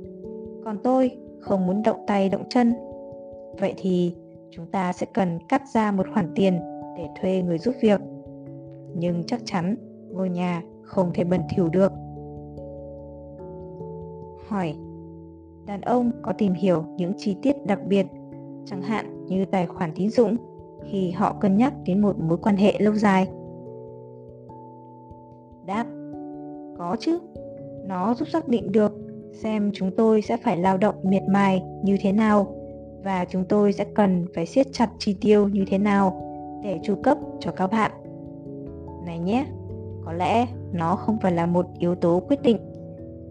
còn 0.65 0.77
tôi 0.83 1.11
không 1.39 1.67
muốn 1.67 1.83
động 1.83 2.03
tay 2.07 2.29
động 2.29 2.43
chân 2.49 2.73
vậy 3.59 3.73
thì 3.77 4.15
chúng 4.51 4.65
ta 4.65 4.93
sẽ 4.93 5.05
cần 5.13 5.39
cắt 5.49 5.61
ra 5.73 5.91
một 5.91 6.05
khoản 6.13 6.31
tiền 6.35 6.59
để 6.97 7.07
thuê 7.21 7.41
người 7.41 7.57
giúp 7.57 7.75
việc 7.81 8.01
nhưng 8.95 9.23
chắc 9.27 9.41
chắn 9.45 9.75
ngôi 10.11 10.29
nhà 10.29 10.63
không 10.83 11.11
thể 11.13 11.23
bẩn 11.23 11.41
thỉu 11.49 11.69
được 11.69 11.91
hỏi 14.47 14.75
đàn 15.65 15.81
ông 15.81 16.11
có 16.21 16.33
tìm 16.37 16.53
hiểu 16.53 16.83
những 16.97 17.13
chi 17.17 17.35
tiết 17.41 17.65
đặc 17.65 17.79
biệt 17.87 18.05
chẳng 18.65 18.81
hạn 18.81 19.20
như 19.31 19.45
tài 19.45 19.65
khoản 19.65 19.91
tín 19.95 20.09
dụng 20.09 20.35
khi 20.83 21.11
họ 21.11 21.33
cân 21.33 21.57
nhắc 21.57 21.73
đến 21.85 22.01
một 22.01 22.19
mối 22.19 22.37
quan 22.37 22.57
hệ 22.57 22.73
lâu 22.79 22.95
dài 22.95 23.27
đáp 25.65 25.85
có 26.77 26.95
chứ 26.99 27.19
nó 27.85 28.13
giúp 28.13 28.27
xác 28.27 28.47
định 28.47 28.71
được 28.71 28.91
xem 29.33 29.71
chúng 29.73 29.91
tôi 29.97 30.21
sẽ 30.21 30.37
phải 30.37 30.57
lao 30.57 30.77
động 30.77 30.95
miệt 31.03 31.23
mài 31.29 31.63
như 31.83 31.97
thế 32.01 32.11
nào 32.11 32.55
và 33.03 33.25
chúng 33.25 33.43
tôi 33.45 33.73
sẽ 33.73 33.85
cần 33.95 34.25
phải 34.35 34.45
siết 34.45 34.67
chặt 34.71 34.89
chi 34.99 35.17
tiêu 35.21 35.47
như 35.47 35.65
thế 35.67 35.77
nào 35.77 36.21
để 36.63 36.79
chu 36.83 36.95
cấp 37.03 37.17
cho 37.39 37.51
các 37.51 37.67
bạn. 37.67 37.91
Này 39.05 39.19
nhé, 39.19 39.45
có 40.05 40.13
lẽ 40.13 40.47
nó 40.71 40.95
không 40.95 41.17
phải 41.21 41.31
là 41.31 41.45
một 41.45 41.65
yếu 41.79 41.95
tố 41.95 42.21
quyết 42.27 42.41
định, 42.41 42.57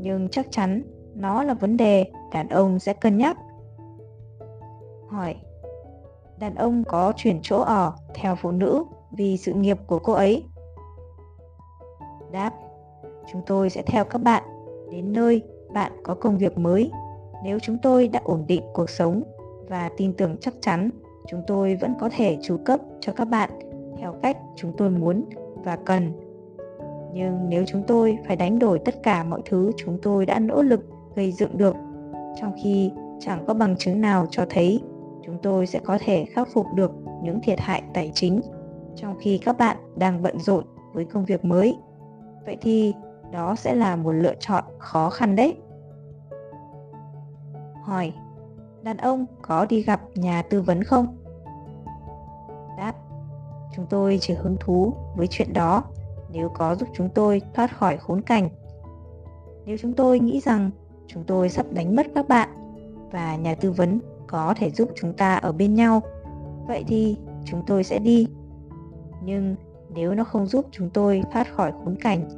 nhưng 0.00 0.28
chắc 0.28 0.46
chắn 0.50 0.82
nó 1.14 1.42
là 1.42 1.54
vấn 1.54 1.76
đề 1.76 2.10
đàn 2.32 2.48
ông 2.48 2.78
sẽ 2.78 2.92
cân 2.92 3.18
nhắc. 3.18 3.38
Hỏi, 5.08 5.34
đàn 6.40 6.55
ông 6.55 6.85
có 6.85 7.12
chuyển 7.16 7.38
chỗ 7.42 7.61
ở 7.61 7.92
theo 8.14 8.37
phụ 8.37 8.50
nữ 8.50 8.85
vì 9.11 9.37
sự 9.37 9.53
nghiệp 9.53 9.79
của 9.87 9.98
cô 9.98 10.12
ấy? 10.12 10.44
Đáp, 12.33 12.50
chúng 13.33 13.42
tôi 13.46 13.70
sẽ 13.70 13.83
theo 13.83 14.05
các 14.05 14.18
bạn 14.18 14.42
đến 14.90 15.12
nơi 15.12 15.42
bạn 15.72 15.92
có 16.03 16.14
công 16.14 16.38
việc 16.38 16.59
mới 16.59 16.90
nếu 17.44 17.59
chúng 17.59 17.79
tôi 17.83 18.09
đã 18.09 18.20
ổn 18.24 18.44
định 18.48 18.62
cuộc 18.74 18.90
sống 18.90 19.22
và 19.68 19.90
tin 19.96 20.12
tưởng 20.12 20.37
chắc 20.40 20.55
chắn 20.61 20.90
chúng 21.29 21.42
tôi 21.46 21.76
vẫn 21.81 21.94
có 22.00 22.09
thể 22.16 22.38
chu 22.42 22.57
cấp 22.64 22.81
cho 23.00 23.12
các 23.12 23.24
bạn 23.24 23.50
theo 23.98 24.14
cách 24.22 24.37
chúng 24.57 24.72
tôi 24.76 24.90
muốn 24.90 25.24
và 25.64 25.76
cần 25.76 26.12
nhưng 27.12 27.48
nếu 27.48 27.64
chúng 27.66 27.83
tôi 27.87 28.18
phải 28.26 28.37
đánh 28.37 28.59
đổi 28.59 28.79
tất 28.79 29.03
cả 29.03 29.24
mọi 29.24 29.42
thứ 29.44 29.70
chúng 29.76 29.98
tôi 30.03 30.26
đã 30.26 30.38
nỗ 30.38 30.62
lực 30.62 30.81
gây 31.14 31.33
dựng 31.33 31.59
được 31.59 31.76
trong 32.40 32.53
khi 32.62 32.90
chẳng 33.20 33.44
có 33.46 33.55
bằng 33.55 33.76
chứng 33.76 34.00
nào 34.00 34.26
cho 34.31 34.44
thấy 34.50 34.81
chúng 35.26 35.38
tôi 35.42 35.66
sẽ 35.66 35.80
có 35.85 35.98
thể 36.00 36.24
khắc 36.24 36.48
phục 36.52 36.66
được 36.74 36.90
những 37.22 37.40
thiệt 37.42 37.61
hại 37.61 37.83
tài 37.94 38.12
chính 38.14 38.40
trong 38.96 39.16
khi 39.20 39.38
các 39.38 39.59
bạn 39.59 39.76
đang 39.96 40.22
bận 40.22 40.40
rộn 40.40 40.64
với 40.92 41.04
công 41.04 41.24
việc 41.24 41.44
mới 41.44 41.76
vậy 42.46 42.56
thì 42.61 42.94
đó 43.33 43.54
sẽ 43.54 43.74
là 43.74 43.96
một 43.96 44.12
lựa 44.12 44.35
chọn 44.40 44.64
khó 44.78 45.11
khăn 45.11 45.37
đấy. 45.37 45.56
Hỏi, 47.83 48.12
đàn 48.83 48.96
ông 48.96 49.26
có 49.42 49.66
đi 49.66 49.83
gặp 49.83 50.00
nhà 50.14 50.42
tư 50.42 50.62
vấn 50.62 50.85
không? 50.85 51.16
Đáp, 52.78 52.92
chúng 53.76 53.87
tôi 53.90 54.18
chỉ 54.20 54.35
hứng 54.35 54.56
thú 54.61 54.94
với 55.16 55.26
chuyện 55.26 55.52
đó 55.52 55.85
nếu 56.33 56.48
có 56.48 56.74
giúp 56.74 56.88
chúng 56.94 57.09
tôi 57.09 57.42
thoát 57.54 57.76
khỏi 57.76 57.96
khốn 57.96 58.22
cảnh. 58.22 58.48
Nếu 59.64 59.76
chúng 59.80 59.92
tôi 59.92 60.18
nghĩ 60.18 60.40
rằng 60.40 60.70
chúng 61.06 61.24
tôi 61.24 61.48
sắp 61.48 61.66
đánh 61.70 61.96
mất 61.96 62.06
các 62.14 62.28
bạn 62.28 62.48
và 63.12 63.37
nhà 63.37 63.54
tư 63.54 63.72
vấn 63.72 64.00
có 64.30 64.54
thể 64.56 64.70
giúp 64.70 64.90
chúng 64.94 65.12
ta 65.12 65.34
ở 65.34 65.52
bên 65.52 65.74
nhau, 65.74 66.02
vậy 66.68 66.84
thì 66.88 67.16
chúng 67.44 67.62
tôi 67.66 67.84
sẽ 67.84 67.98
đi. 67.98 68.26
Nhưng 69.24 69.56
nếu 69.94 70.14
nó 70.14 70.24
không 70.24 70.46
giúp 70.46 70.66
chúng 70.70 70.90
tôi 70.90 71.22
thoát 71.32 71.54
khỏi 71.54 71.72
khốn 71.84 71.96
cảnh 71.96 72.28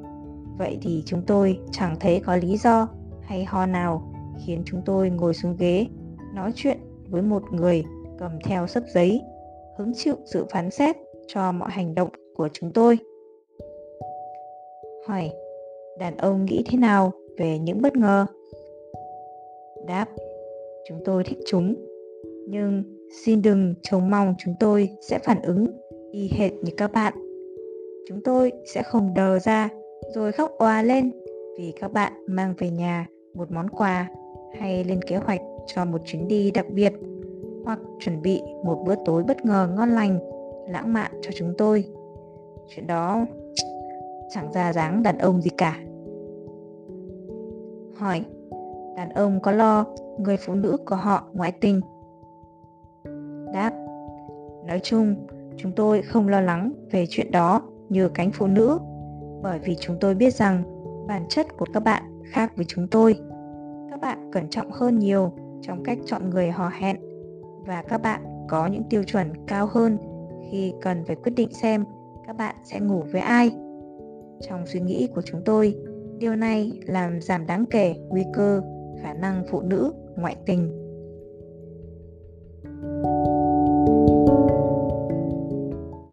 Vậy 0.58 0.78
thì 0.82 1.02
chúng 1.06 1.22
tôi 1.26 1.58
chẳng 1.70 1.96
thấy 2.00 2.20
có 2.26 2.36
lý 2.36 2.56
do 2.56 2.88
hay 3.20 3.44
ho 3.44 3.66
nào 3.66 4.12
khiến 4.46 4.62
chúng 4.66 4.82
tôi 4.84 5.10
ngồi 5.10 5.34
xuống 5.34 5.56
ghế 5.58 5.86
nói 6.34 6.52
chuyện 6.54 6.78
với 7.08 7.22
một 7.22 7.42
người 7.52 7.84
cầm 8.18 8.38
theo 8.44 8.66
sấp 8.66 8.82
giấy, 8.94 9.20
hứng 9.78 9.92
chịu 9.94 10.14
sự 10.24 10.46
phán 10.50 10.70
xét 10.70 10.96
cho 11.26 11.52
mọi 11.52 11.70
hành 11.70 11.94
động 11.94 12.08
của 12.36 12.48
chúng 12.52 12.72
tôi. 12.72 12.98
Hỏi, 15.06 15.30
đàn 15.98 16.16
ông 16.16 16.44
nghĩ 16.44 16.64
thế 16.68 16.78
nào 16.78 17.12
về 17.38 17.58
những 17.58 17.82
bất 17.82 17.96
ngờ? 17.96 18.26
Đáp, 19.86 20.06
chúng 20.88 20.98
tôi 21.04 21.24
thích 21.24 21.38
chúng, 21.46 21.74
nhưng 22.48 22.82
xin 23.24 23.42
đừng 23.42 23.74
trông 23.82 24.10
mong 24.10 24.34
chúng 24.38 24.54
tôi 24.60 24.88
sẽ 25.00 25.18
phản 25.18 25.42
ứng 25.42 25.66
y 26.12 26.28
hệt 26.28 26.52
như 26.52 26.72
các 26.76 26.92
bạn. 26.92 27.14
Chúng 28.08 28.20
tôi 28.24 28.52
sẽ 28.66 28.82
không 28.82 29.14
đờ 29.14 29.38
ra 29.38 29.68
rồi 30.14 30.32
khóc 30.32 30.50
òa 30.58 30.82
lên 30.82 31.12
vì 31.58 31.72
các 31.80 31.92
bạn 31.92 32.12
mang 32.26 32.54
về 32.58 32.70
nhà 32.70 33.06
một 33.34 33.50
món 33.50 33.70
quà 33.70 34.10
hay 34.58 34.84
lên 34.84 35.02
kế 35.02 35.16
hoạch 35.16 35.40
cho 35.66 35.84
một 35.84 36.00
chuyến 36.04 36.28
đi 36.28 36.50
đặc 36.50 36.66
biệt 36.70 36.92
hoặc 37.64 37.78
chuẩn 38.00 38.22
bị 38.22 38.40
một 38.64 38.82
bữa 38.86 38.94
tối 39.04 39.22
bất 39.22 39.44
ngờ 39.44 39.68
ngon 39.76 39.90
lành 39.90 40.18
lãng 40.68 40.92
mạn 40.92 41.12
cho 41.22 41.30
chúng 41.34 41.54
tôi. 41.58 41.84
Chuyện 42.68 42.86
đó 42.86 43.26
chẳng 44.30 44.52
ra 44.52 44.72
dáng 44.72 45.02
đàn 45.02 45.18
ông 45.18 45.40
gì 45.40 45.50
cả. 45.58 45.80
Hỏi 47.94 48.24
đàn 48.96 49.08
ông 49.08 49.40
có 49.40 49.52
lo, 49.52 49.84
người 50.18 50.36
phụ 50.36 50.54
nữ 50.54 50.76
của 50.86 50.96
họ 50.96 51.24
ngoại 51.32 51.52
tình. 51.52 51.80
Đáp, 53.52 53.70
nói 54.66 54.80
chung, 54.82 55.14
chúng 55.56 55.72
tôi 55.72 56.02
không 56.02 56.28
lo 56.28 56.40
lắng 56.40 56.72
về 56.90 57.06
chuyện 57.08 57.30
đó 57.30 57.62
như 57.88 58.08
cánh 58.08 58.30
phụ 58.32 58.46
nữ, 58.46 58.78
bởi 59.42 59.58
vì 59.58 59.76
chúng 59.80 59.96
tôi 60.00 60.14
biết 60.14 60.34
rằng 60.34 60.62
bản 61.08 61.22
chất 61.28 61.56
của 61.56 61.66
các 61.74 61.80
bạn 61.80 62.02
khác 62.24 62.52
với 62.56 62.64
chúng 62.68 62.88
tôi. 62.88 63.16
Các 63.90 64.00
bạn 64.00 64.30
cẩn 64.32 64.48
trọng 64.50 64.70
hơn 64.70 64.98
nhiều 64.98 65.32
trong 65.62 65.84
cách 65.84 65.98
chọn 66.06 66.30
người 66.30 66.50
hò 66.50 66.68
hẹn 66.68 66.96
và 67.66 67.82
các 67.88 68.02
bạn 68.02 68.22
có 68.48 68.66
những 68.66 68.82
tiêu 68.90 69.02
chuẩn 69.02 69.46
cao 69.46 69.68
hơn 69.72 69.98
khi 70.50 70.72
cần 70.82 71.04
phải 71.04 71.16
quyết 71.16 71.32
định 71.36 71.52
xem 71.52 71.84
các 72.26 72.36
bạn 72.36 72.54
sẽ 72.64 72.80
ngủ 72.80 73.04
với 73.12 73.20
ai. 73.20 73.50
Trong 74.40 74.66
suy 74.66 74.80
nghĩ 74.80 75.08
của 75.14 75.22
chúng 75.22 75.42
tôi, 75.44 75.76
điều 76.18 76.36
này 76.36 76.72
làm 76.86 77.20
giảm 77.20 77.46
đáng 77.46 77.64
kể 77.70 77.94
nguy 78.08 78.24
cơ 78.34 78.60
khả 79.02 79.14
năng 79.14 79.44
phụ 79.50 79.62
nữ 79.62 79.92
ngoại 80.16 80.36
tình. 80.46 80.81